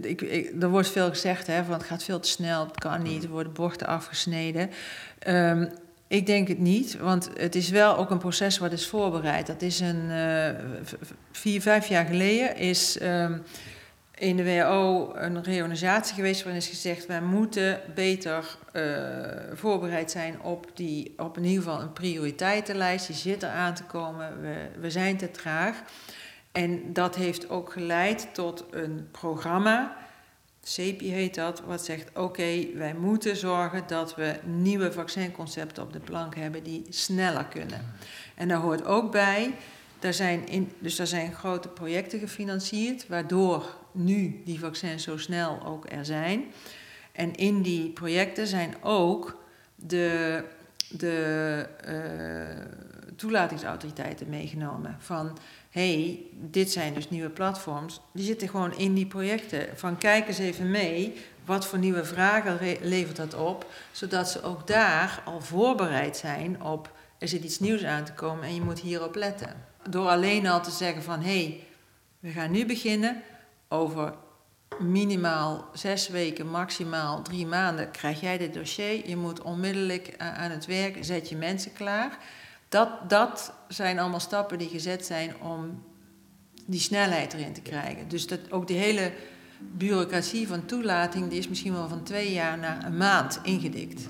[0.01, 0.22] Ik,
[0.61, 3.30] er wordt veel gezegd, hè, van het gaat veel te snel, het kan niet, er
[3.30, 4.70] worden bochten afgesneden.
[5.28, 5.70] Um,
[6.07, 9.47] ik denk het niet, want het is wel ook een proces wat is voorbereid.
[9.47, 10.49] Dat is een uh,
[11.32, 13.43] vier, vijf jaar geleden is um,
[14.16, 18.84] in de WHO een reorganisatie geweest waarin is gezegd: wij moeten beter uh,
[19.53, 23.07] voorbereid zijn op, die, op in ieder geval een prioriteitenlijst.
[23.07, 24.41] Die zit er aan te komen.
[24.41, 25.76] We, we zijn te traag.
[26.56, 29.97] En dat heeft ook geleid tot een programma,
[30.64, 35.99] CEPI heet dat, wat zegt: oké, wij moeten zorgen dat we nieuwe vaccinconcepten op de
[35.99, 37.93] plank hebben die sneller kunnen.
[38.36, 39.53] En daar hoort ook bij,
[39.99, 45.66] daar zijn in, dus daar zijn grote projecten gefinancierd, waardoor nu die vaccins zo snel
[45.66, 46.43] ook er zijn.
[47.12, 49.38] En in die projecten zijn ook
[49.76, 50.43] de,
[50.89, 52.66] de uh,
[53.16, 54.95] toelatingsautoriteiten meegenomen.
[54.99, 55.38] Van
[55.80, 58.02] hey, dit zijn dus nieuwe platforms.
[58.14, 59.68] Die zitten gewoon in die projecten.
[59.76, 64.68] Van kijk eens even mee, wat voor nieuwe vragen levert dat op, zodat ze ook
[64.68, 68.80] daar al voorbereid zijn op er zit iets nieuws aan te komen en je moet
[68.80, 69.66] hierop letten.
[69.90, 71.64] Door alleen al te zeggen van hé, hey,
[72.20, 73.22] we gaan nu beginnen
[73.68, 74.14] over
[74.80, 79.10] minimaal zes weken, maximaal drie maanden krijg jij dit dossier.
[79.10, 82.18] Je moet onmiddellijk aan het werk, zet je mensen klaar.
[82.76, 85.84] Dat, dat zijn allemaal stappen die gezet zijn om
[86.66, 88.08] die snelheid erin te krijgen.
[88.08, 89.12] Dus dat, ook die hele
[89.60, 94.06] bureaucratie van toelating, die is misschien wel van twee jaar naar een maand ingedikt.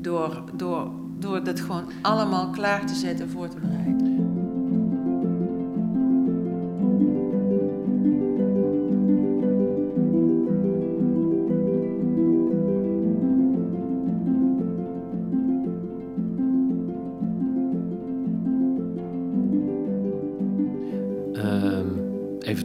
[0.00, 4.13] Door, door door dat gewoon allemaal klaar te zetten voor te bereiden.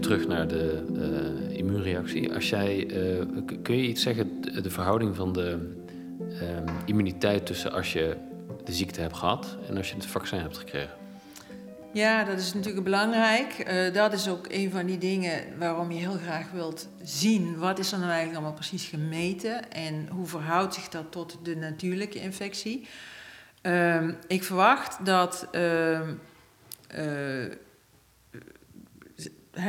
[0.10, 0.84] Terug naar de
[1.50, 2.34] uh, immuunreactie.
[2.34, 3.26] Als jij, uh,
[3.62, 5.50] kun je iets zeggen, de verhouding van de
[6.42, 8.16] um, immuniteit tussen als je
[8.64, 10.94] de ziekte hebt gehad en als je het vaccin hebt gekregen?
[11.94, 13.66] Ja, dat is natuurlijk belangrijk.
[13.68, 17.80] Uh, dat is ook een van die dingen waarom je heel graag wilt zien wat
[17.80, 22.20] is er nou eigenlijk allemaal precies gemeten en hoe verhoudt zich dat tot de natuurlijke
[22.20, 22.88] infectie.
[23.64, 26.00] Uh, ik verwacht dat uh,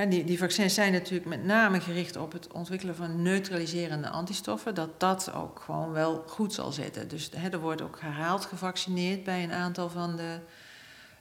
[0.09, 5.33] die, vaccins zijn natuurlijk met name gericht op het ontwikkelen van neutraliserende antistoffen, dat dat
[5.33, 7.09] ook gewoon wel goed zal zitten.
[7.09, 10.39] Dus er wordt ook herhaald gevaccineerd bij een aantal van de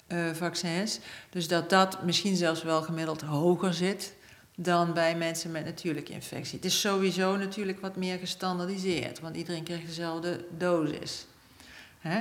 [0.07, 0.99] uh, vaccins.
[1.29, 4.13] Dus dat dat misschien zelfs wel gemiddeld hoger zit
[4.55, 6.55] dan bij mensen met natuurlijke infectie.
[6.55, 11.25] Het is sowieso natuurlijk wat meer gestandardiseerd, want iedereen krijgt dezelfde dosis.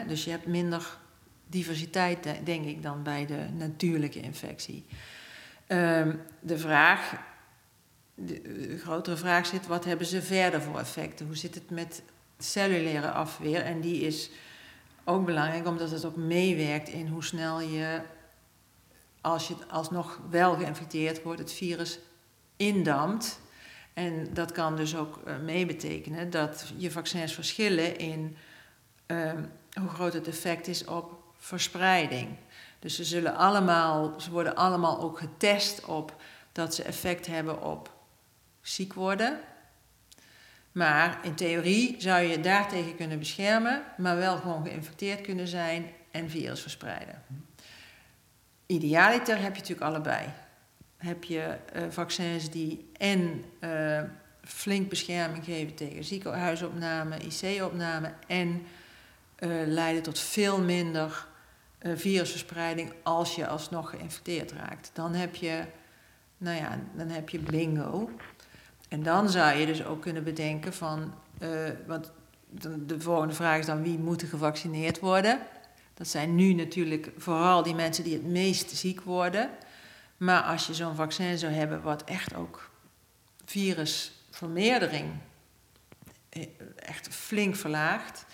[0.09, 0.97] Dus je hebt minder
[1.47, 4.85] diversiteit, denk ik, dan bij de natuurlijke infectie.
[5.69, 7.15] Um, de vraag,
[8.15, 11.27] de, grotere vraag zit, wat hebben ze verder voor effecten?
[11.27, 12.03] Hoe zit het met
[12.39, 13.61] cellulaire afweer?
[13.61, 14.31] En die is
[15.05, 18.01] ook belangrijk, omdat het ook meewerkt in hoe snel je,
[19.21, 21.99] als je alsnog wel geïnfecteerd wordt, het virus
[22.57, 23.41] indampt.
[23.95, 28.37] En dat kan dus ook uh, mee betekenen dat je vaccins verschillen in
[29.07, 29.33] uh,
[29.81, 32.29] hoe groot het effect is op verspreiding.
[32.79, 36.17] Dus ze, zullen allemaal, ze worden allemaal ook getest op
[36.53, 37.93] dat ze effect hebben op
[38.61, 39.41] ziek worden.
[40.73, 46.31] Maar in theorie zou je daartegen kunnen beschermen, maar wel gewoon geïnfecteerd kunnen zijn en
[46.31, 47.23] virus verspreiden.
[48.67, 50.27] Idealiter heb je natuurlijk allebei.
[50.97, 54.03] Heb je uh, vaccins die en uh,
[54.45, 58.67] flink bescherming geven tegen ziekenhuisopname, IC-opname en
[59.67, 61.27] leiden tot veel minder
[61.83, 64.91] uh, virusverspreiding als je alsnog geïnfecteerd raakt.
[64.93, 65.65] Dan heb je,
[66.37, 68.11] nou ja, dan heb je bingo.
[68.89, 71.49] En dan zou je dus ook kunnen bedenken van, uh,
[71.87, 72.13] want
[72.87, 75.39] de volgende vraag is dan wie moet gevaccineerd worden.
[75.95, 79.51] Dat zijn nu natuurlijk vooral die mensen die het meest ziek worden.
[80.17, 82.71] Maar als je zo'n vaccin zou hebben wat echt ook
[83.45, 85.07] virusvermeerdering
[86.29, 86.43] eh,
[86.77, 88.27] echt flink verlaagt,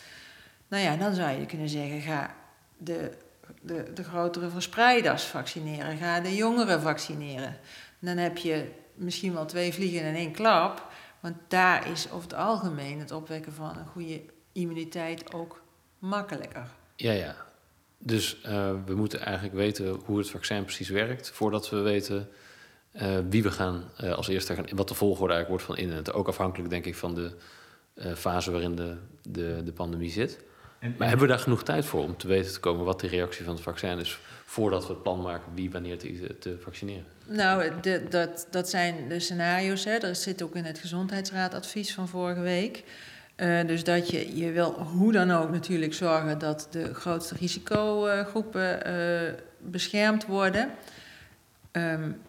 [0.69, 2.35] nou ja, dan zou je kunnen zeggen, ga
[2.79, 3.17] de
[3.61, 5.97] de, de grotere verspreiders vaccineren.
[5.97, 7.57] Ga de jongeren vaccineren.
[7.99, 10.87] Dan heb je misschien wel twee vliegen in één klap.
[11.21, 14.21] Want daar is over het algemeen het opwekken van een goede
[14.53, 15.63] immuniteit ook
[15.99, 16.67] makkelijker.
[16.97, 17.37] Ja, ja.
[17.99, 21.31] Dus uh, we moeten eigenlijk weten hoe het vaccin precies werkt...
[21.31, 22.29] voordat we weten
[22.93, 24.67] uh, wie we gaan uh, als eerste gaan...
[24.75, 25.91] wat de volgorde eigenlijk wordt van in.
[25.91, 27.33] En het ook afhankelijk, denk ik, van de
[28.15, 30.39] fase waarin de, de, de pandemie zit...
[30.85, 33.07] En, maar hebben we daar genoeg tijd voor om te weten te komen wat de
[33.07, 37.05] reactie van het vaccin is voordat we het plan maken wie wanneer te, te vaccineren?
[37.27, 39.85] Nou, de, dat, dat zijn de scenario's.
[39.85, 39.91] Hè.
[39.91, 42.85] Er zit ook in het gezondheidsraadadvies van vorige week.
[43.37, 48.91] Uh, dus dat je, je wil hoe dan ook natuurlijk zorgen dat de grootste risicogroepen
[48.91, 50.71] uh, beschermd worden.
[51.73, 52.21] Um,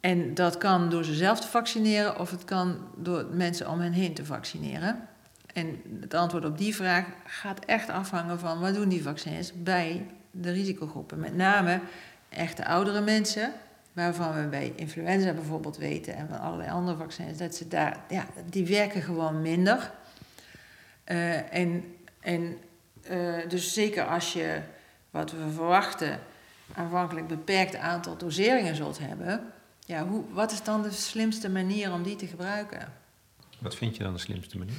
[0.00, 3.92] en dat kan door ze zelf te vaccineren of het kan door mensen om hen
[3.92, 5.08] heen te vaccineren.
[5.52, 10.06] En het antwoord op die vraag gaat echt afhangen van wat doen die vaccins bij
[10.30, 11.20] de risicogroepen.
[11.20, 11.80] Met name
[12.28, 13.52] echte oudere mensen,
[13.92, 18.26] waarvan we bij influenza bijvoorbeeld weten en van allerlei andere vaccins, dat ze daar, ja,
[18.50, 19.92] die werken gewoon minder.
[21.06, 21.84] Uh, en
[22.22, 22.58] en
[23.10, 24.60] uh, dus zeker als je,
[25.10, 26.20] wat we verwachten,
[26.74, 29.52] aanvankelijk beperkt aantal doseringen zult hebben,
[29.86, 32.92] ja, hoe, wat is dan de slimste manier om die te gebruiken?
[33.58, 34.76] Wat vind je dan de slimste manier?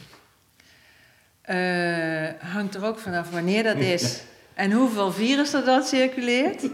[1.50, 4.24] Uh, hangt er ook vanaf wanneer dat is
[4.54, 6.70] en hoeveel virus er dat circuleert.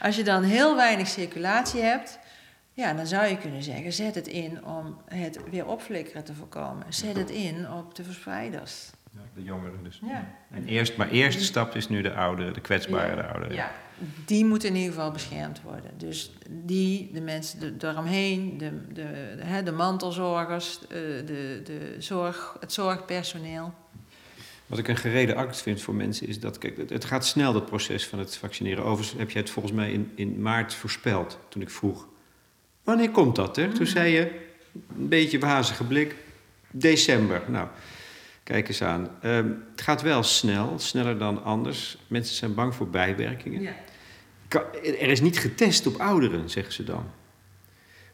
[0.00, 2.18] Als je dan heel weinig circulatie hebt,
[2.72, 6.86] ja, dan zou je kunnen zeggen: zet het in om het weer opflikkeren te voorkomen.
[6.88, 8.90] Zet het in op de verspreiders.
[9.34, 10.00] De jongeren dus.
[10.04, 10.34] Ja.
[10.50, 13.54] En eerst, maar eerste stap is nu de oude, de kwetsbare de ouderen.
[13.54, 13.72] Ja,
[14.24, 15.90] die moeten in ieder geval beschermd worden.
[15.96, 22.72] Dus die, de mensen daaromheen, de, de, de, de mantelzorgers, eh, de, de zorg, het
[22.72, 23.74] zorgpersoneel.
[24.66, 27.66] Wat ik een gereden actie vind voor mensen is dat, kijk, het gaat snel, dat
[27.66, 28.84] proces van het vaccineren.
[28.84, 32.08] Overigens heb je het volgens mij in, in maart voorspeld, toen ik vroeg,
[32.84, 33.56] wanneer komt dat?
[33.56, 33.72] Hè?
[33.72, 36.14] Toen zei je, een beetje wazige blik,
[36.70, 37.42] december.
[37.46, 37.68] Nou,
[38.48, 39.08] Kijk eens aan.
[39.22, 41.98] Ehm, het gaat wel snel, sneller dan anders.
[42.06, 43.62] Mensen zijn bang voor bijwerkingen.
[43.62, 43.72] Ja.
[44.48, 47.04] Kan- Er is niet getest op ouderen, zeggen ze dan.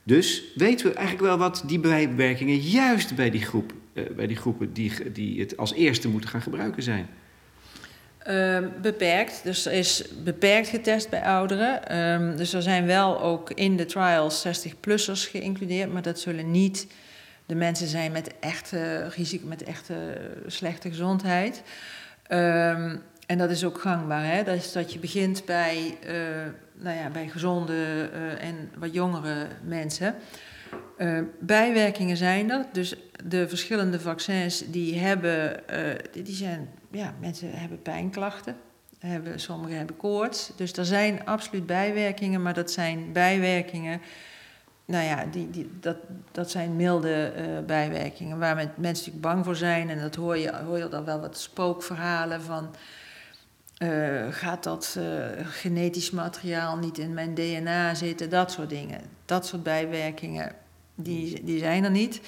[0.02, 4.36] Dus weten we eigenlijk wel wat die bijwerkingen juist bij die, groep, eh, bij die
[4.36, 7.08] groepen die, die het als eerste moeten gaan gebruiken zijn.
[8.18, 9.40] Ehm, beperkt.
[9.44, 11.86] Dus er is beperkt getest bij ouderen.
[11.88, 16.86] Ehm, dus er zijn wel ook in de trials 60-plussers geïncludeerd, maar dat zullen niet
[17.46, 20.16] de mensen zijn met echte risico, met echte
[20.46, 21.62] slechte gezondheid.
[22.22, 24.24] Ehm, en dat is ook gangbaar.
[24.24, 24.42] Hè?
[24.42, 26.14] Dat is dat je begint bij, eh,
[26.74, 30.14] nou ja, bij gezonde eh, en wat jongere mensen.
[30.96, 32.66] Eh, bijwerkingen zijn er.
[32.72, 35.62] Dus de verschillende vaccins die hebben,
[36.12, 38.56] die zijn, ja, mensen hebben pijnklachten.
[38.98, 40.52] Hebben, sommigen hebben koorts.
[40.56, 44.00] Dus er zijn absoluut bijwerkingen, maar dat zijn bijwerkingen.
[44.86, 45.96] Nou ja, die, die, dat,
[46.32, 49.90] dat zijn milde eh, bijwerkingen waar men- mensen natuurlijk bang voor zijn.
[49.90, 52.74] En dat hoor je, hoor je dan wel wat spookverhalen van.
[53.78, 55.04] eh, gaat dat eh,
[55.46, 58.30] genetisch materiaal niet in mijn DNA zitten?
[58.30, 59.00] Dat soort dingen.
[59.24, 60.52] Dat soort bijwerkingen,
[60.94, 62.20] die, die zijn er niet.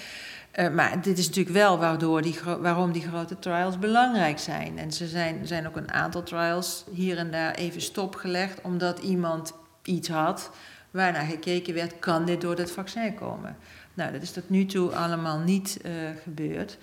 [0.72, 4.78] Maar dit is natuurlijk wel waardoor die, waarom die grote trials belangrijk zijn.
[4.78, 9.52] En er zijn, zijn ook een aantal trials hier en daar even stopgelegd, omdat iemand
[9.82, 10.50] iets had
[10.96, 13.56] waarnaar gekeken werd, kan dit door dat vaccin komen?
[13.94, 15.92] Nou, dat is tot nu toe allemaal niet eh,
[16.22, 16.78] gebeurd.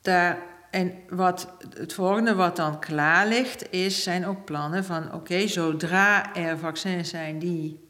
[0.00, 0.38] Daar,
[0.70, 5.14] en wat, het volgende wat dan klaar ligt, is, zijn ook plannen van...
[5.14, 7.88] oké, zodra er vaccins zijn die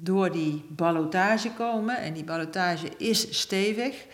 [0.00, 1.96] door die ballotage komen...
[1.96, 4.06] en die ballotage is stevig...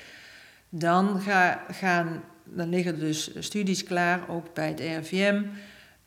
[0.68, 5.42] dan, ga, gaan, dan liggen dus studies klaar, ook bij het RIVM...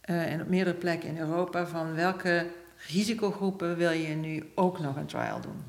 [0.01, 1.68] eh, en op meerdere plekken in Europa...
[1.68, 2.45] van welke
[2.88, 5.63] risicogroepen wil je nu ook nog een trial doen.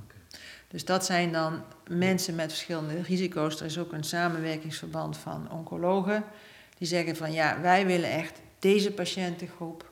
[0.68, 3.60] Dus dat zijn dan mensen met verschillende risico's.
[3.60, 6.24] Er is ook een samenwerkingsverband van oncologen.
[6.78, 9.90] Die zeggen van ja, wij willen echt deze patiëntengroep,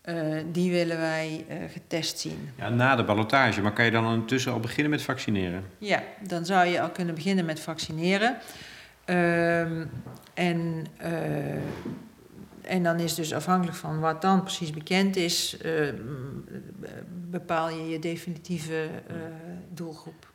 [0.00, 0.16] eh,
[0.52, 2.50] die willen wij eh, getest zien.
[2.58, 5.64] Ja, na de ballotage, maar kan je dan ondertussen al beginnen met vaccineren?
[5.78, 8.38] Ja, dan zou je al kunnen beginnen met vaccineren.
[9.04, 9.84] Ehm,
[10.34, 11.12] en, eh,
[12.66, 15.92] en dan is dus afhankelijk van wat dan precies bekend is, eh,
[17.10, 19.16] bepaal je je definitieve eh,
[19.68, 20.32] doelgroep.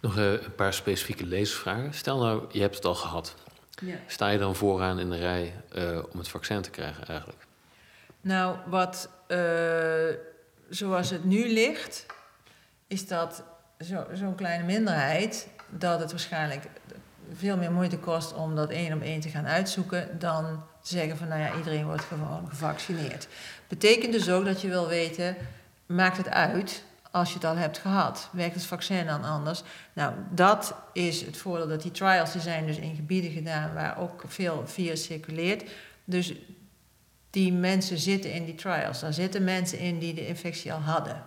[0.00, 1.94] Nog eh, een paar specifieke lezersvragen.
[1.94, 3.34] Stel nou, je hebt het al gehad.
[3.82, 3.96] Ja.
[4.06, 5.52] Sta je dan vooraan in de rij
[6.12, 7.46] om het vaccin te krijgen eigenlijk?
[8.20, 9.08] Nou, wat
[10.68, 12.06] zoals het nu ligt,
[12.86, 13.44] is dat
[13.80, 16.66] zo- zo'n kleine minderheid dat het waarschijnlijk
[17.32, 21.28] veel meer moeite kost om dat één op één te gaan uitzoeken dan zeggen van
[21.28, 23.28] nou ja, iedereen wordt gewoon gevaccineerd.
[23.68, 25.36] Betekent dus ook dat je wil weten,
[25.86, 28.28] maakt het uit als je het al hebt gehad?
[28.32, 29.62] Werkt het vaccin dan anders?
[29.92, 33.98] Nou, dat is het voordeel dat die trials, die zijn dus in gebieden gedaan waar
[33.98, 35.70] ook veel virus circuleert.
[36.04, 36.34] Dus
[37.30, 39.00] die mensen zitten in die trials.
[39.00, 41.24] Daar zitten mensen in die de infectie al hadden.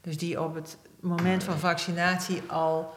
[0.00, 2.94] Dus die op het moment van vaccinatie al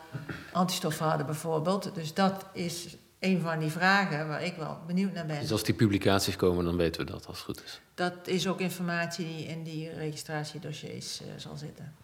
[0.51, 1.95] antistoffen hadden bijvoorbeeld.
[1.95, 5.39] Dus dat is een van die vragen waar ik wel benieuwd naar ben.
[5.39, 7.81] Dus als die publicaties komen, dan weten we dat als het goed is.
[7.93, 11.95] Dat is ook informatie die in die registratiedossiers eh, zal zitten.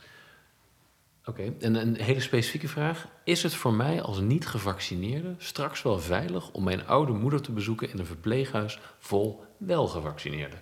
[1.25, 3.07] Oké, en een hele specifieke vraag.
[3.23, 7.89] Is het voor mij als niet-gevaccineerde straks wel veilig om mijn oude moeder te bezoeken
[7.89, 10.59] in een verpleeghuis vol wel-gevaccineerden?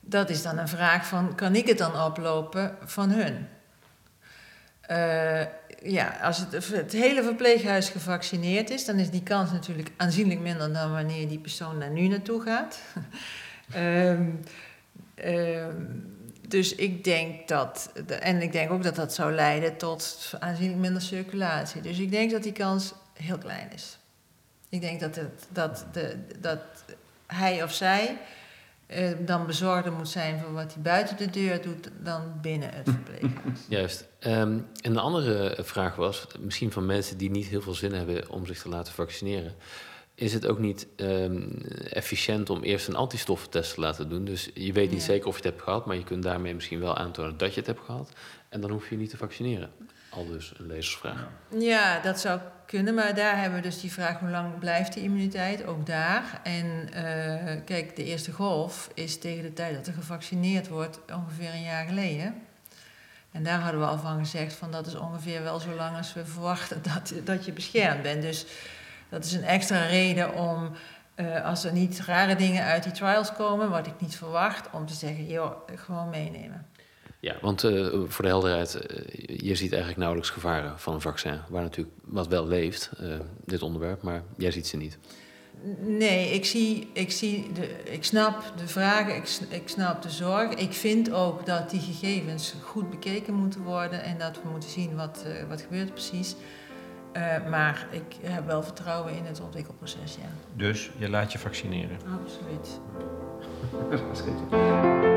[0.00, 3.48] Dat is dan een vraag van, kan ik het dan oplopen van hun?
[4.92, 5.46] Eh,
[5.82, 10.72] ja, als het, het hele verpleeghuis gevaccineerd is, dan is die kans natuurlijk aanzienlijk minder
[10.72, 12.80] dan wanneer die persoon daar nu naartoe gaat.
[13.72, 14.30] Ehm,
[15.14, 15.76] ehm,
[16.48, 21.02] dus ik denk dat, en ik denk ook dat dat zou leiden tot aanzienlijk minder
[21.02, 21.82] circulatie.
[21.82, 23.98] Dus ik denk dat die kans heel klein is.
[24.68, 26.60] Ik denk dat, dat, de, dat
[27.26, 28.16] hij of zij
[28.92, 32.88] eh, dan bezorgder moet zijn voor wat hij buiten de deur doet dan binnen het
[32.90, 33.58] verpleeghuis.
[33.68, 34.08] Juist.
[34.18, 38.30] Ehm, en de andere vraag was, misschien van mensen die niet heel veel zin hebben
[38.30, 39.54] om zich te laten vaccineren.
[40.14, 41.42] Is het ook niet ehm,
[41.90, 44.24] efficiënt om eerst een antistoffentest te laten doen?
[44.24, 45.06] Dus je weet niet Ja.
[45.06, 47.58] zeker of je het hebt gehad, maar je kunt daarmee misschien wel aantonen dat je
[47.58, 48.12] het hebt gehad.
[48.48, 49.70] En dan hoef je niet te vaccineren.
[50.14, 51.28] Al dus een lezersvraag.
[51.58, 55.02] Ja, dat zou kunnen, maar daar hebben we dus die vraag hoe lang blijft die
[55.02, 56.40] immuniteit, ook daar.
[56.42, 61.50] En eh, kijk, de eerste golf is tegen de tijd dat er gevaccineerd wordt ongeveer
[61.50, 62.34] een jaar geleden.
[63.30, 66.14] En daar hadden we al van gezegd van dat is ongeveer wel zo lang als
[66.14, 68.22] we verwachten dat, dat je beschermd bent.
[68.22, 68.46] Dus
[69.08, 70.72] dat is een extra reden om,
[71.14, 74.86] eh, als er niet rare dingen uit die trials komen, wat ik niet verwacht, om
[74.86, 76.66] te zeggen, joh, gewoon meenemen.
[77.22, 81.40] Ja, want uh, voor de helderheid, uh, je ziet eigenlijk nauwelijks gevaren van een vaccin,
[81.48, 83.14] waar natuurlijk wat wel leeft, uh,
[83.44, 84.98] dit onderwerp, maar jij ziet ze niet.
[85.78, 90.54] Nee, ik, zie, ik, zie de, ik snap de vragen, ik, ik snap de zorg.
[90.54, 94.96] Ik vind ook dat die gegevens goed bekeken moeten worden en dat we moeten zien
[94.96, 96.34] wat, wat gebeurt precies.
[97.48, 100.28] maar ik heb wel vertrouwen in het ontwikkelproces, ja.
[100.56, 101.96] Dus je laat je vaccineren?
[102.22, 102.80] Absoluut.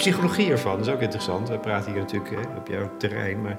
[0.00, 1.48] psychologie ervan is ook interessant.
[1.48, 3.42] We praten hier natuurlijk hè, op jouw terrein.
[3.42, 3.58] Maar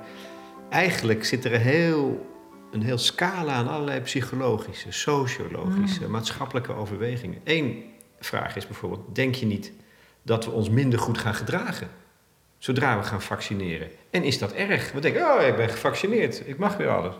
[0.70, 2.30] eigenlijk zit er een heel,
[2.72, 6.12] een heel scala aan allerlei psychologische, sociologische, mm.
[6.12, 7.40] maatschappelijke overwegingen.
[7.44, 7.84] Eén
[8.20, 9.72] vraag is bijvoorbeeld: denk je niet
[10.22, 11.88] dat we ons minder goed gaan gedragen?
[12.58, 13.88] Zodra we gaan vaccineren.
[14.10, 14.92] En is dat erg?
[14.92, 17.16] We denken, oh, ik ben gevaccineerd, ik mag weer alles.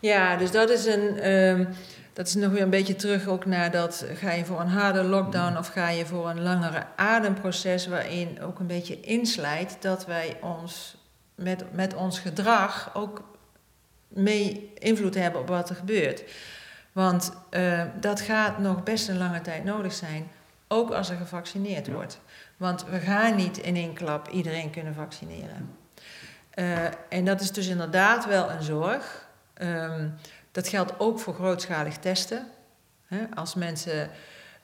[0.00, 1.30] Ja, dus dat is een.
[1.30, 1.68] Um
[2.14, 5.02] dat is nog weer een beetje terug ook naar dat, ga je voor een harde
[5.02, 10.36] lockdown of ga je voor een langere ademproces waarin ook een beetje inslijt dat wij
[10.40, 10.96] ons
[11.34, 13.22] met, met ons gedrag ook
[14.08, 16.24] mee invloed hebben op wat er gebeurt.
[16.92, 20.30] Want uh, dat gaat nog best een lange tijd nodig zijn,
[20.68, 22.20] ook als er gevaccineerd wordt.
[22.56, 25.76] Want we gaan niet in één klap iedereen kunnen vaccineren.
[26.54, 29.28] Uh, en dat is dus inderdaad wel een zorg.
[29.62, 30.14] Um,
[30.54, 32.46] dat geldt ook voor grootschalig testen.
[33.34, 34.10] als mensen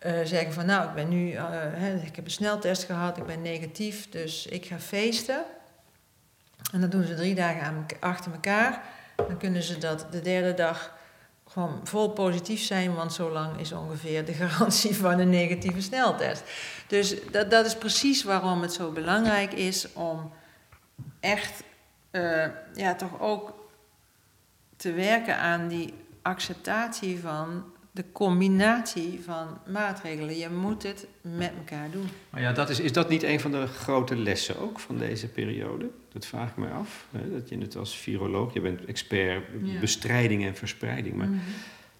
[0.07, 3.43] uh, zeggen van nou, ik ben nu, uh, ik heb een sneltest gehad, ik ben
[3.43, 5.43] negatief, dus ik ga feesten.
[6.73, 8.83] En dat doen ze drie dagen achter elkaar.
[9.17, 10.97] Dan kunnen ze dat de derde dag
[11.47, 16.43] gewoon vol positief zijn, want zo lang is ongeveer de garantie van een negatieve sneltest.
[16.87, 20.33] Dus dat, dat is precies waarom het zo belangrijk is om
[21.21, 21.63] echt
[22.11, 23.60] uh, ja, toch ook
[24.81, 30.37] te werken aan die acceptatie van de combinatie van maatregelen.
[30.37, 32.07] Je moet het met elkaar doen.
[32.31, 35.29] Maar ja, dat is, is dat niet een van de grote lessen ook van deze
[35.29, 35.89] periode?
[36.13, 37.07] Dat vraag ik me af.
[37.11, 37.31] Hè?
[37.33, 39.45] Dat je het als viroloog, je bent expert
[39.81, 41.39] bestrijding en verspreiding, maar mhm.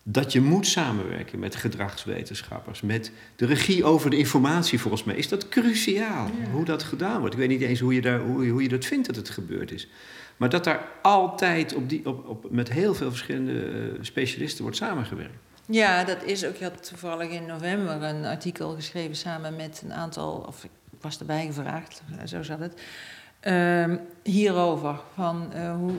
[0.03, 5.29] dat je moet samenwerken met gedragswetenschappers, met de regie over de informatie volgens mij, is
[5.29, 6.31] dat cruciaal.
[6.53, 7.35] Hoe dat gedaan wordt.
[7.35, 9.71] Ik weet niet eens hoe je, daar, hoe, hoe je dat vindt dat het gebeurd
[9.71, 9.89] is.
[10.41, 14.77] Maar dat daar altijd op die, op, op, met heel veel verschillende eh, specialisten wordt
[14.77, 15.35] samengewerkt.
[15.67, 16.55] Ja, dat is ook.
[16.55, 20.71] Ik had toevallig in november een artikel geschreven samen met een aantal, of ik
[21.01, 22.81] was erbij gevraagd, eh, zo zat het.
[23.45, 25.93] Uh, hierover, van uh, hoe,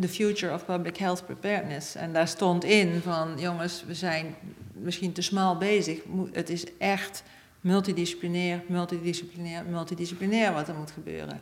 [0.00, 1.94] the, future of public health preparedness.
[1.94, 4.34] En daar stond in van, jongens, we zijn
[4.72, 6.00] misschien te smal bezig.
[6.32, 7.22] Het is echt
[7.60, 11.40] multidisciplinair, multidisciplinair, multidisciplinair wat er moet gebeuren.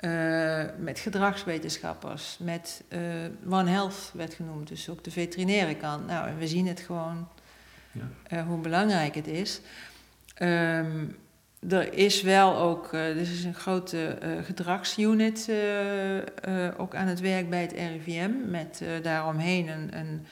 [0.00, 3.00] Uh, met gedragswetenschappers, met uh,
[3.52, 6.06] One Health werd genoemd, dus ook de veterinaire kant.
[6.06, 7.28] Nou, en we zien het gewoon
[7.92, 8.36] ja.
[8.36, 9.60] uh, hoe belangrijk het is.
[10.42, 11.16] Um,
[11.68, 15.50] er is wel ook, er is een grote gedragsunit
[16.76, 20.26] ook aan het werk bij het RIVM, met daaromheen een,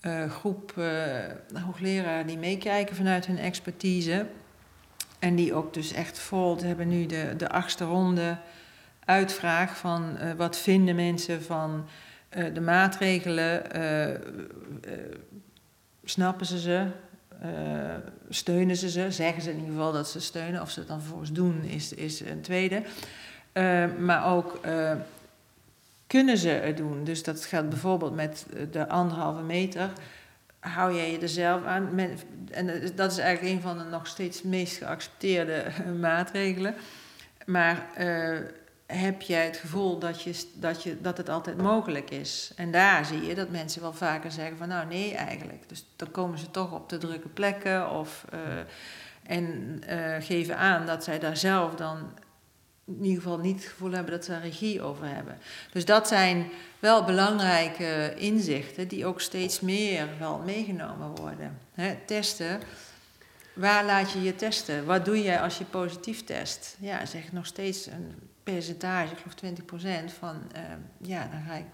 [0.00, 0.74] een groep
[1.64, 4.26] hoogleraren die meekijken vanuit hun expertise.
[5.18, 8.36] En die ook dus echt vol, ze hebben nu de, de achtste ronde
[9.10, 11.86] uitvraag van uh, wat vinden mensen van
[12.36, 14.16] uh, de maatregelen, uh,
[16.04, 16.86] snappen ze ze,
[18.28, 21.00] steunen ze ze, zeggen ze in ieder geval dat ze steunen, of ze het dan
[21.00, 22.82] vervolgens doen is, is een tweede.
[23.98, 24.60] maar ook
[26.06, 27.04] kunnen ze het doen.
[27.04, 29.90] Dus dat gaat bijvoorbeeld met de anderhalve meter.
[30.58, 31.98] Hou jij je er zelf aan?
[32.50, 35.64] en dat is eigenlijk een van de nog steeds meest geaccepteerde
[36.00, 36.74] maatregelen.
[37.46, 37.86] Maar
[38.90, 42.52] heb jij het gevoel dat, je, dat, je, dat het altijd mogelijk is.
[42.56, 45.68] En daar zie je dat mensen wel vaker zeggen van nou nee eigenlijk.
[45.68, 48.40] Dus dan komen ze toch op de drukke plekken of, uh,
[49.22, 51.98] en uh, geven aan dat zij daar zelf dan
[52.86, 55.38] in ieder geval niet het gevoel hebben dat ze er regie over hebben.
[55.72, 61.58] Dus dat zijn wel belangrijke inzichten die ook steeds meer wel meegenomen worden.
[62.06, 62.60] Testen.
[63.52, 64.86] Waar laat je je testen?
[64.86, 66.76] Wat doe je als je positief test?
[66.80, 69.54] Ja, zeg nog steeds een percentage, ik geloof
[70.08, 70.62] 20% van, uh,
[70.98, 71.64] ja, dan ga ik,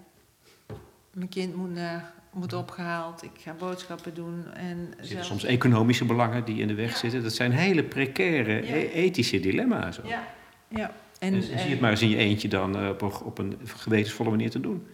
[1.12, 4.55] mijn kind moet, naar, moet opgehaald, ik ga boodschappen doen.
[4.55, 7.23] En er zitten soms economische belangen die in de weg zitten.
[7.23, 9.99] Dat zijn hele precaire e-, ethische dilemma's.
[10.05, 10.27] Ja,
[10.69, 10.93] ja.
[11.19, 14.31] En, en zie het maar eens in je eentje dan uh, op, op, een gewetensvolle
[14.31, 14.87] manier te doen.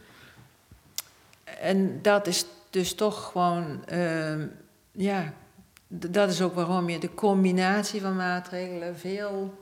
[1.45, 4.47] en dat is dus toch gewoon, ehm,
[4.93, 5.33] ja,
[5.89, 9.62] dat is ook waarom je de combinatie van maatregelen, veel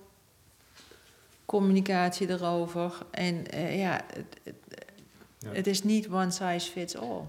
[1.51, 2.93] communicatie erover.
[3.11, 4.55] En uh, ja, het, het,
[5.39, 7.23] ja, het, is niet one size fits all.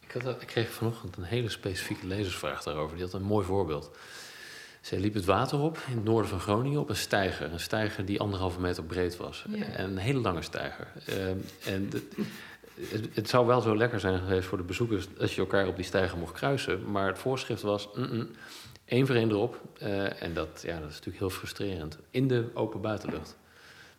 [0.00, 2.96] Ik, had, ik kreeg vanochtend een hele specifieke lezersvraag daarover.
[2.96, 3.90] Die had een mooi voorbeeld.
[4.80, 7.52] Zij liep het water op in het noorden van Groningen op een steiger.
[7.52, 9.44] Een steiger die anderhalve meter breed was.
[9.72, 10.92] En een hele lange steiger.
[11.08, 11.28] Uh,
[11.74, 12.06] en de,
[12.88, 15.76] het, het, zou wel zo lekker zijn geweest voor de bezoekers als je elkaar op
[15.76, 16.90] die steiger mocht kruisen.
[16.90, 18.30] Maar het voorschrift was mm -mm,
[18.90, 19.60] één voor één erop.
[19.82, 21.98] Uh, en dat, ja, dat is natuurlijk heel frustrerend.
[22.10, 23.36] In de open buitenlucht.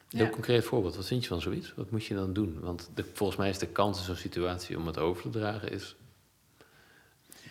[0.09, 0.95] Een heel concreet voorbeeld.
[0.95, 1.73] Wat vind je van zoiets?
[1.75, 2.59] Wat moet je dan doen?
[2.59, 5.71] Want de, volgens mij is de kans in zo'n situatie om het over te dragen
[5.71, 5.95] is...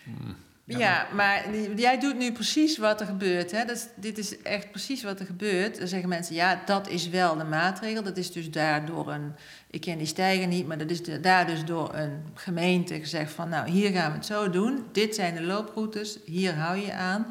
[0.05, 0.36] Mm,
[0.79, 3.51] ja, maar jij doet nu precies wat er gebeurt.
[3.51, 3.64] Hè?
[3.64, 5.79] Dat dit is echt precies wat er gebeurt.
[5.79, 8.03] Dan zeggen mensen, ja, dat is wel de maatregel.
[8.03, 9.33] Dat is dus daardoor een,
[9.71, 13.33] ik ken die stijger niet, maar dat is de, daar dus door een gemeente gezegd
[13.33, 14.87] van, nou, hier gaan we het zo doen.
[14.93, 17.27] Dit zijn de looproutes, hier hou je aan.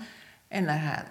[0.47, 1.05] En dan gaat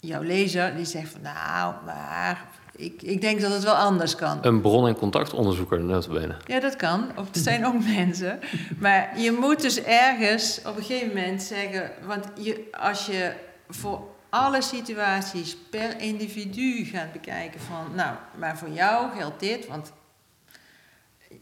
[0.00, 2.46] jouw lezer, die zegt van, nou, maar
[2.78, 4.38] ik, ik denk dat het wel anders kan.
[4.42, 6.36] Een bron- en contactonderzoeker, notabene.
[6.44, 7.10] Ja, dat kan.
[7.16, 8.40] Of er zijn ook mensen.
[8.78, 11.90] Maar je moet dus ergens op een gegeven moment zeggen...
[12.06, 13.32] Want je, als je
[13.68, 17.94] voor alle situaties per individu gaat bekijken van...
[17.94, 19.92] Nou, maar voor jou geldt dit, want...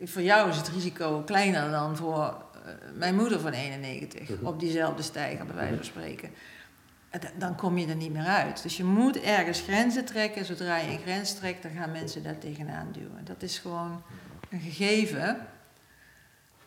[0.02, 4.28] Voor jou is het risico kleiner dan voor uh, mijn moeder van 91...
[4.28, 4.46] Mhm.
[4.46, 6.30] op diezelfde stijger, bij wijze van spreken
[7.38, 8.62] dan kom je er niet meer uit.
[8.62, 10.44] Dus je moet ergens grenzen trekken.
[10.44, 13.24] Zodra je een grens trekt, dan gaan mensen daar tegenaan duwen.
[13.24, 14.02] Dat is gewoon
[14.50, 15.46] een gegeven.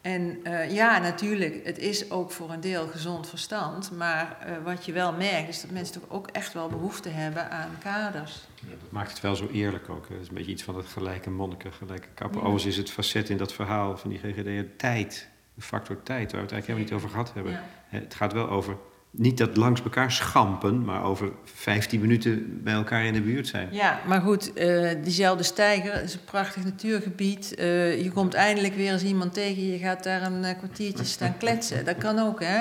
[0.01, 3.91] En uh, ja, natuurlijk, het is ook voor een deel gezond verstand.
[3.91, 7.51] Maar uh, wat je wel merkt, is dat mensen toch ook echt wel behoefte hebben
[7.51, 8.47] aan kaders.
[8.55, 10.09] Ja, dat maakt het wel zo eerlijk ook.
[10.09, 12.39] Het is een beetje iets van het gelijke monniken, gelijke kappen.
[12.39, 12.45] Ja.
[12.45, 15.29] Overigens is het facet in dat verhaal van die GGD tijd.
[15.53, 17.51] De factor tijd, waar we het eigenlijk helemaal niet over gehad hebben.
[17.51, 17.63] Ja.
[17.97, 18.77] Het gaat wel over
[19.11, 23.69] niet dat langs elkaar schampen, maar over 15 minuten bij elkaar in de buurt zijn.
[23.71, 27.55] Ja, maar goed, uh, diezelfde steiger is een prachtig natuurgebied.
[27.59, 31.37] Uh, je komt eindelijk weer eens iemand tegen, je gaat daar een uh, kwartiertje staan
[31.37, 31.85] kletsen.
[31.85, 32.57] Dat kan ook, hè?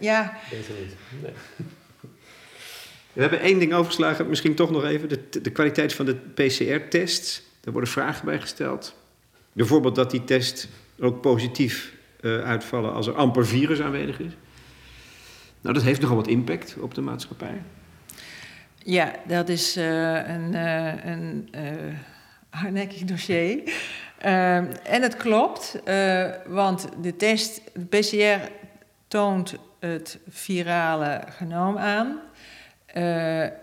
[0.00, 0.38] ja.
[0.50, 0.94] Beter niet.
[1.22, 1.32] Nee.
[3.12, 5.08] We hebben één ding overgeslagen, misschien toch nog even.
[5.08, 7.42] De, de kwaliteit van de PCR-test.
[7.60, 8.94] Daar worden vragen bij gesteld.
[9.52, 10.68] Bijvoorbeeld dat die test
[11.00, 11.92] ook positief
[12.22, 14.32] uitvallen als er amper virus aanwezig is.
[15.68, 17.62] Nou, dat heeft nogal wat impact op de maatschappij.
[18.78, 21.94] Ja, dat is uh, een, uh, een uh,
[22.50, 23.62] hardnekkig dossier.
[24.18, 25.80] En het klopt,
[26.46, 28.50] want de test, de PCR
[29.08, 32.20] toont het virale genoom aan.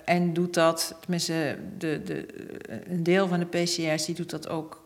[0.06, 2.26] en doet dat, tenminste, de, de,
[2.88, 4.85] een deel van de PCR's die doet dat ook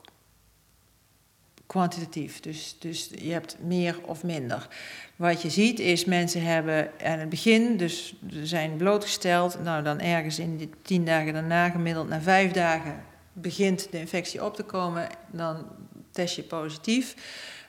[1.69, 2.39] kwantitatief.
[2.39, 4.67] Dus, dus je hebt meer of minder.
[5.15, 9.63] Wat je ziet is, mensen hebben aan het begin, dus zijn blootgesteld.
[9.63, 13.03] Nou, dan ergens in de tien dagen daarna, gemiddeld na vijf dagen,
[13.33, 15.07] begint de infectie op te komen.
[15.31, 15.65] Dan
[16.11, 17.15] test je positief.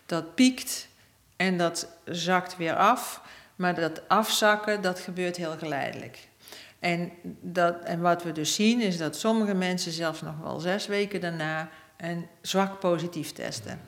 [0.06, 0.88] Dat piekt
[1.36, 3.22] en dat zakt weer af.
[3.56, 6.28] Maar dat afzakken, dat gebeurt heel geleidelijk.
[6.78, 10.86] En, dat, en wat we dus zien is dat sommige mensen zelfs nog wel zes
[10.86, 11.68] weken daarna
[12.00, 13.80] een zwak positief testen.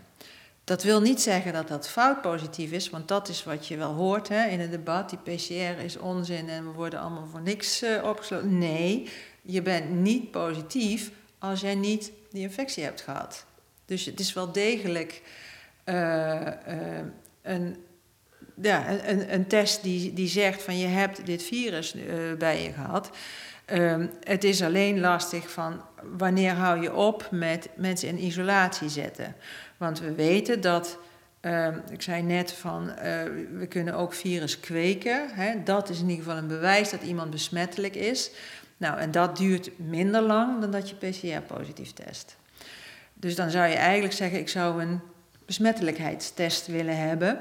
[0.65, 3.93] Dat wil niet zeggen dat dat fout positief is, want dat is wat je wel
[3.93, 5.11] hoort hè, in het debat.
[5.11, 8.59] Die PCR is onzin en we worden allemaal voor niks uh, opgesloten.
[8.59, 9.09] Nee,
[9.43, 13.45] je bent niet positief als jij niet die infectie hebt gehad.
[13.85, 15.23] Dus het is wel degelijk
[15.85, 16.99] uh, uh,
[17.43, 17.77] een,
[18.63, 21.95] ja, een, een test die, die zegt van je hebt dit virus
[22.39, 23.11] bij je gehad.
[23.73, 25.85] Um, het is alleen lastig van
[26.17, 29.35] wanneer hou je op met mensen in isolatie zetten.
[29.77, 30.99] Want we weten dat,
[31.41, 32.95] uh, ik zei net van, uh,
[33.59, 35.29] we kunnen ook virus kweken.
[35.33, 35.63] Hè?
[35.63, 38.31] Dat is in ieder geval een bewijs dat iemand besmettelijk is.
[38.77, 42.37] Nou, en dat duurt minder lang dan dat je PCR-positief test.
[43.15, 45.01] Dus dan zou je eigenlijk zeggen, ik zou een
[45.47, 47.41] besmettelijkheidstest willen hebben.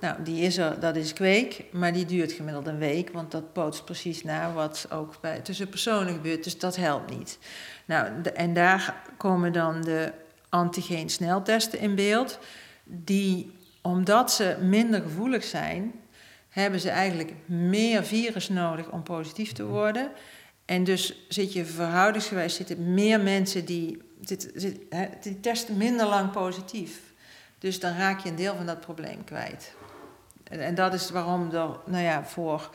[0.00, 3.52] Nou, die is er, dat is kweek, maar die duurt gemiddeld een week, want dat
[3.52, 7.38] bootst precies na wat ook bij, tussen personen gebeurt, dus dat helpt niet.
[7.84, 10.12] Nou, en daar komen dan de
[10.48, 12.38] antigeen sneltesten in beeld,
[12.84, 15.92] die, omdat ze minder gevoelig zijn,
[16.48, 20.10] hebben ze eigenlijk meer virus nodig om positief te worden.
[20.64, 24.70] En dus zit je verhoudingsgewijs zitten meer mensen die, zit,
[25.22, 27.00] die testen minder lang positief.
[27.58, 29.74] Dus dan raak je een deel van dat probleem kwijt.
[30.50, 32.70] En, en dat is waarom er, nou ja, voor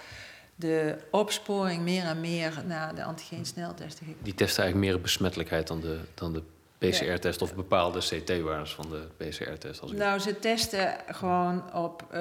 [0.56, 5.80] de opsporing meer en meer naar de antigeen sneltesten Die testen eigenlijk meer besmettelijkheid dan
[5.82, 6.44] de, dan de
[6.78, 9.82] PCR-test of bepaalde CT-waardes van de PCR-test?
[9.82, 12.06] Als u- Nou, ze testen gewoon op.
[12.12, 12.20] eh,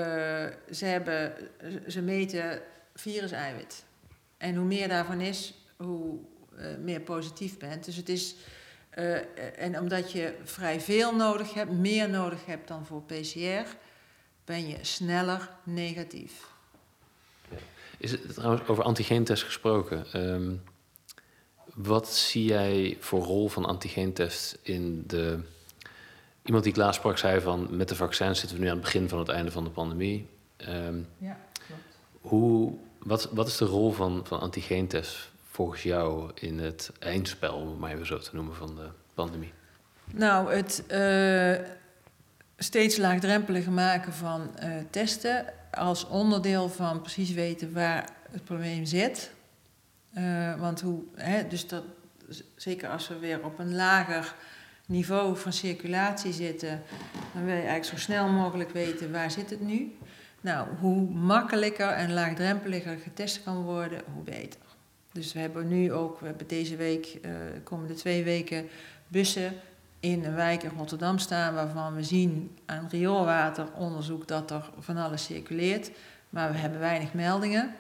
[0.71, 1.33] ze, hebben,
[1.89, 2.61] ze meten
[2.95, 3.85] virus-eiwit.
[4.37, 6.19] En hoe meer daarvan is, hoe
[6.59, 7.85] eh, meer positief bent.
[7.85, 8.35] Dus het is.
[8.91, 9.17] eh,
[9.57, 13.67] en omdat je vrij veel nodig hebt, meer nodig hebt dan voor PCR,
[14.51, 16.49] ben je sneller negatief.
[17.99, 20.07] Is het trouwens over antigeentest gesproken?
[20.13, 20.55] ehm,
[21.75, 25.39] wat zie jij voor rol van antigeentest in de...
[26.43, 27.69] Iemand die ik laatst sprak zei van...
[27.71, 30.29] met de vaccins zitten we nu aan het begin van het einde van de pandemie.
[30.57, 31.83] Ehm, Ja, klopt.
[32.21, 37.55] hoe, wat, wat is de rol van, van antigeentest volgens jou in het eindspel...
[37.55, 39.53] om het maar even zo te noemen, van de pandemie?
[40.13, 41.80] Nou, het eh,
[42.63, 49.31] steeds laagdrempeliger maken van eh, testen als onderdeel van precies weten waar het probleem zit.
[50.13, 51.85] Eh, want hoe, hè, dus dat,
[52.57, 54.35] zeker als we weer op een lager
[54.87, 56.83] niveau van circulatie zitten,
[57.33, 59.97] dan wil je eigenlijk zo snel mogelijk weten waar zit het nu.
[60.41, 64.61] Nou, hoe makkelijker en laagdrempeliger getest kan worden, hoe beter.
[65.13, 68.69] Dus we hebben nu ook, we hebben deze week, eh, de komende twee weken,
[69.09, 69.53] bussen
[70.01, 75.25] in een wijk in Rotterdam staan waarvan we zien aan rioolwateronderzoek dat er van alles
[75.25, 75.91] circuleert,
[76.31, 77.75] maar we hebben weinig meldingen.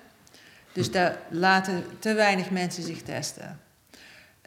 [0.72, 3.60] Dus daar laten te weinig mensen zich testen.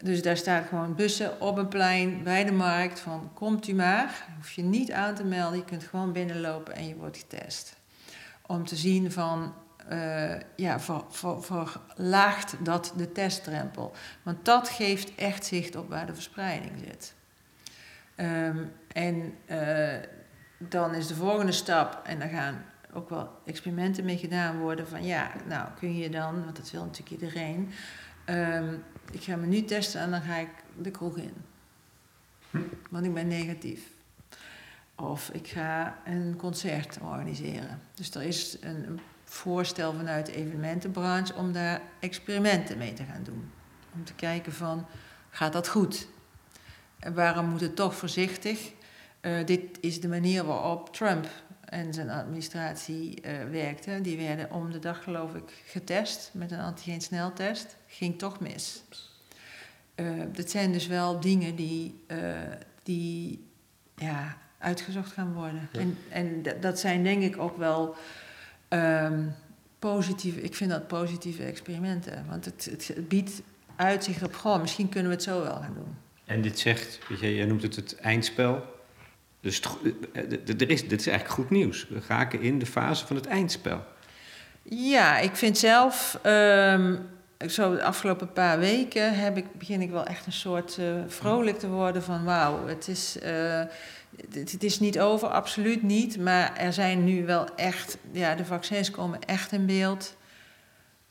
[0.02, 4.26] Dus daar staat gewoon bussen op een plein bij de markt van komt u maar,
[4.36, 7.76] hoef je niet aan te melden, je kunt gewoon binnenlopen en je wordt getest.
[8.46, 9.54] Om te zien van,
[9.88, 13.92] eh, ja, ver, ver- verlaagt dat de testdrempel.
[14.22, 17.13] Want dat geeft echt zicht op waar de verspreiding zit.
[18.14, 20.08] Ehm, en eh,
[20.58, 25.04] dan is de volgende stap, en daar gaan ook wel experimenten mee gedaan worden, van
[25.04, 27.70] ja, nou kun je dan, want dat wil natuurlijk iedereen,
[28.24, 28.74] ehm,
[29.10, 31.34] ik ga me nu testen en dan ga ik de kroeg in.
[32.90, 33.80] Want ik ben negatief.
[34.94, 37.80] Of ik ga een concert organiseren.
[37.94, 43.22] Dus er is een, een voorstel vanuit de evenementenbranche om daar experimenten mee te gaan
[43.22, 43.50] doen.
[43.94, 44.86] Om te kijken van,
[45.30, 46.08] gaat dat goed?
[47.14, 48.72] Waarom moet het toch voorzichtig?
[49.20, 51.28] Eh, dit is de manier waarop Trump
[51.64, 54.00] en zijn administratie eh, werkte.
[54.02, 57.76] Die werden om de dag, geloof ik, getest met een antigeen-sneltest.
[57.86, 58.82] Ging toch mis.
[59.94, 62.04] Eh dat zijn dus wel dingen die,
[62.82, 63.48] die
[63.96, 65.68] ja, uitgezocht gaan worden.
[65.72, 65.80] Ja.
[65.80, 67.96] En, en dat zijn denk ik ook wel
[68.68, 69.22] ehm,
[69.78, 72.24] positieve, ik vind dat positieve experimenten.
[72.28, 73.42] Want het, het, het biedt
[73.76, 75.96] uitzicht op, goh, misschien kunnen we het zo wel gaan doen.
[76.24, 78.72] En dit zegt, je, jij noemt het het eindspel.
[79.40, 81.88] Dus eh, eh, er is, dit is eigenlijk goed nieuws.
[81.88, 83.84] We raken in de fase van het eindspel.
[84.62, 86.96] Ja, ik vind zelf, ehm,
[87.48, 91.58] zo de afgelopen paar weken heb ik, begin ik wel echt een soort eh, vrolijk
[91.58, 93.18] te worden van wauw, het is,
[94.32, 96.18] het is niet over, absoluut niet.
[96.18, 100.16] Maar er zijn nu wel echt, ja, de vaccins komen echt in beeld.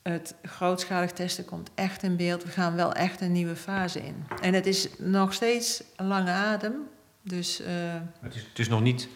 [0.03, 2.43] Het grootschalig testen komt echt in beeld.
[2.43, 4.25] We gaan wel echt een nieuwe fase in.
[4.41, 6.73] En het is nog steeds een lange adem.
[7.21, 9.07] Dus eh, Het is, het is nog niet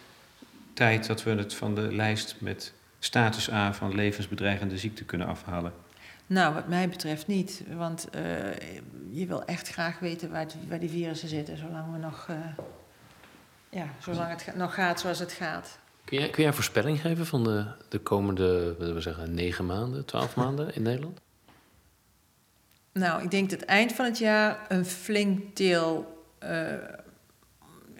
[0.74, 5.74] tijd dat we het van de lijst met status A van levensbedreigende ziekte kunnen afhalen.
[6.28, 7.64] Nou, wat mij betreft niet.
[7.76, 8.22] Want eh,
[9.12, 12.26] je wil echt graag weten waar, het- waar die virussen zitten, zolang we nog.
[12.30, 12.36] eh,
[13.70, 15.80] ja, zolang het nog gaat zoals het gaat.
[16.08, 19.66] Kun jij, kun jij een voorspelling geven van de, de komende, willen we zeggen, negen
[19.66, 21.20] maanden, twaalf maanden in Nederland?
[22.92, 26.24] Nou, ik denk dat eind van het jaar een flink deel.
[26.40, 26.50] eh,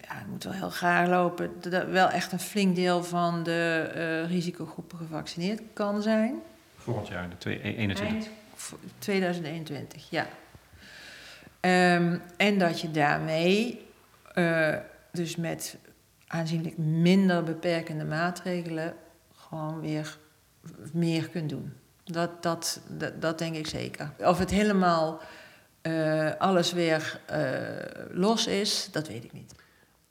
[0.00, 1.50] ja, het moet wel heel gaar lopen.
[1.60, 6.34] Dat wel echt een flink deel van de eh, risicogroepen gevaccineerd kan zijn.
[6.76, 8.06] Volgend jaar, de twee- 21.
[8.06, 10.26] Eind v- 2021, ja.
[11.60, 13.86] Ehm, en dat je daarmee,
[14.34, 14.74] eh,
[15.12, 15.76] dus met
[16.28, 18.94] aanzienlijk minder beperkende maatregelen,
[19.36, 20.18] gewoon weer
[20.92, 21.72] meer kunt doen.
[22.04, 24.10] Dat, dat, dat, dat denk ik zeker.
[24.18, 25.20] Of het helemaal
[25.80, 27.40] eh, alles weer eh,
[28.10, 29.54] los is, dat weet ik niet.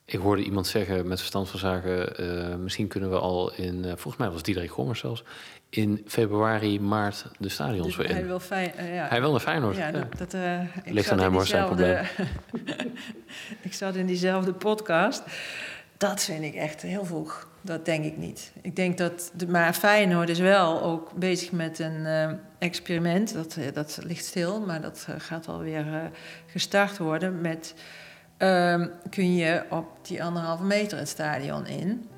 [0.04, 4.16] Ik hoorde iemand zeggen met verstand van zaken, eh, misschien kunnen we al in, volgens
[4.16, 5.24] mij was het Diederik Gommers zelfs,
[5.70, 8.14] in februari, maart de stadions Dus weer in.
[8.14, 9.08] hij wil fijn, ja.
[9.08, 9.76] Hij wil naar Feyenoord.
[9.76, 10.08] Ja, ja.
[10.18, 10.36] dat,
[10.84, 12.06] Ligt aan hem, hoor, zijn diezelfde-
[13.60, 15.22] ik zat in diezelfde podcast.
[15.98, 17.48] Dat vind ik echt heel vroeg.
[17.60, 18.52] Dat denk ik niet.
[18.60, 19.30] Ik denk dat...
[19.34, 23.34] De, maar Feyenoord is wel ook bezig met een eh, experiment.
[23.34, 26.00] Dat, eh, dat ligt stil, maar dat eh, gaat wel weer eh,
[26.46, 27.40] gestart worden.
[27.40, 27.74] Met,
[28.36, 32.08] ehm, kun je op die anderhalve meter het stadion in...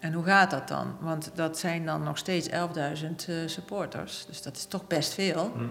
[0.00, 0.96] En hoe gaat dat dan?
[1.00, 4.26] Want dat zijn dan nog steeds 11.000 eh, supporters.
[4.26, 5.52] Dus dat is toch best veel.
[5.54, 5.64] Hm.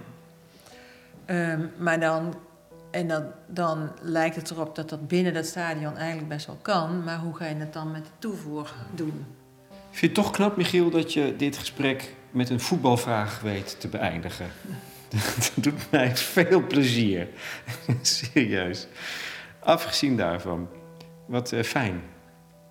[1.25, 2.35] Ehm, maar dan
[2.91, 7.03] en dan, lijkt het erop dat dat binnen dat stadion eigenlijk best wel kan.
[7.03, 9.25] Maar hoe ga je het dan met de toevoer doen?
[9.69, 13.87] Ik vind het toch knap, Michiel, dat je dit gesprek met een voetbalvraag weet te
[13.87, 14.47] beëindigen.
[15.09, 17.27] Dat doet mij veel plezier.
[18.01, 18.87] Serieus.
[19.59, 20.69] Afgezien daarvan,
[21.25, 22.01] wat eh, fijn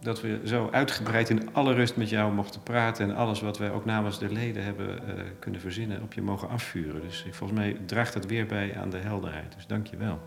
[0.00, 3.70] dat we zo uitgebreid in alle rust met jou mochten praten en alles wat wij
[3.70, 7.00] ook namens de leden hebben uh, kunnen verzinnen op je mogen afvuren.
[7.00, 9.54] Dus volgens mij draagt dat weer bij aan de helderheid.
[9.54, 10.18] Dus dank je wel.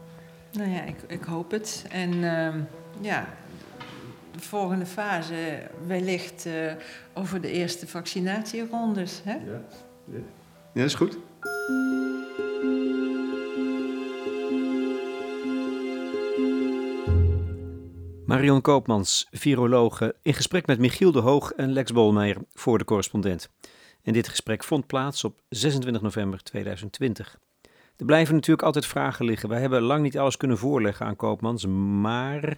[0.52, 1.86] Nou ja, ik, ik hoop het.
[1.90, 2.54] En uh,
[3.02, 3.26] ja,
[4.32, 6.54] de volgende fase wellicht uh,
[7.14, 9.22] over de eerste vaccinatierondes.
[9.24, 9.34] Hè?
[9.34, 9.62] Ja.
[10.06, 10.20] ja,
[10.74, 11.18] dat is goed.
[18.32, 23.50] Marion Koopmans, virologe, in gesprek met Michiel de Hoog en Lex Bolmeijer voor de correspondent.
[24.04, 27.40] En dit gesprek vond plaats op 26 november 2020.
[27.98, 29.50] Er blijven natuurlijk altijd vragen liggen.
[29.50, 31.66] Wij hebben lang niet alles kunnen voorleggen aan Koopmans,
[32.02, 32.58] maar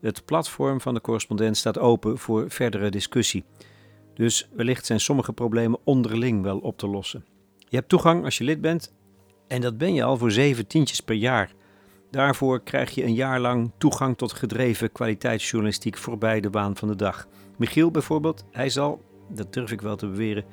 [0.00, 3.44] het platform van de correspondent staat open voor verdere discussie.
[4.14, 7.24] Dus wellicht zijn sommige problemen onderling wel op te lossen.
[7.68, 8.94] Je hebt toegang als je lid bent
[9.46, 11.52] en dat ben je al voor zeven tientjes per jaar.
[12.10, 16.96] Daarvoor krijg je een jaar lang toegang tot gedreven kwaliteitsjournalistiek voorbij de baan van de
[16.96, 17.26] dag.
[17.56, 20.44] Michiel bijvoorbeeld, hij zal, dat durf ik wel te beweren,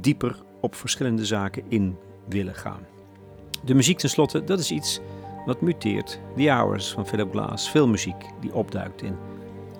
[0.00, 1.96] dieper op verschillende zaken in
[2.28, 2.86] willen gaan.
[3.64, 5.00] De muziek tenslotte, dat is iets
[5.46, 6.20] wat muteert.
[6.36, 9.16] The Hours van Philip Glass, veel muziek die opduikt in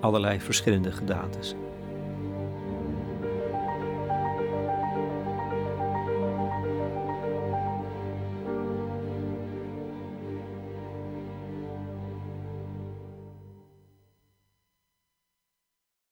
[0.00, 1.54] allerlei verschillende gedaantes.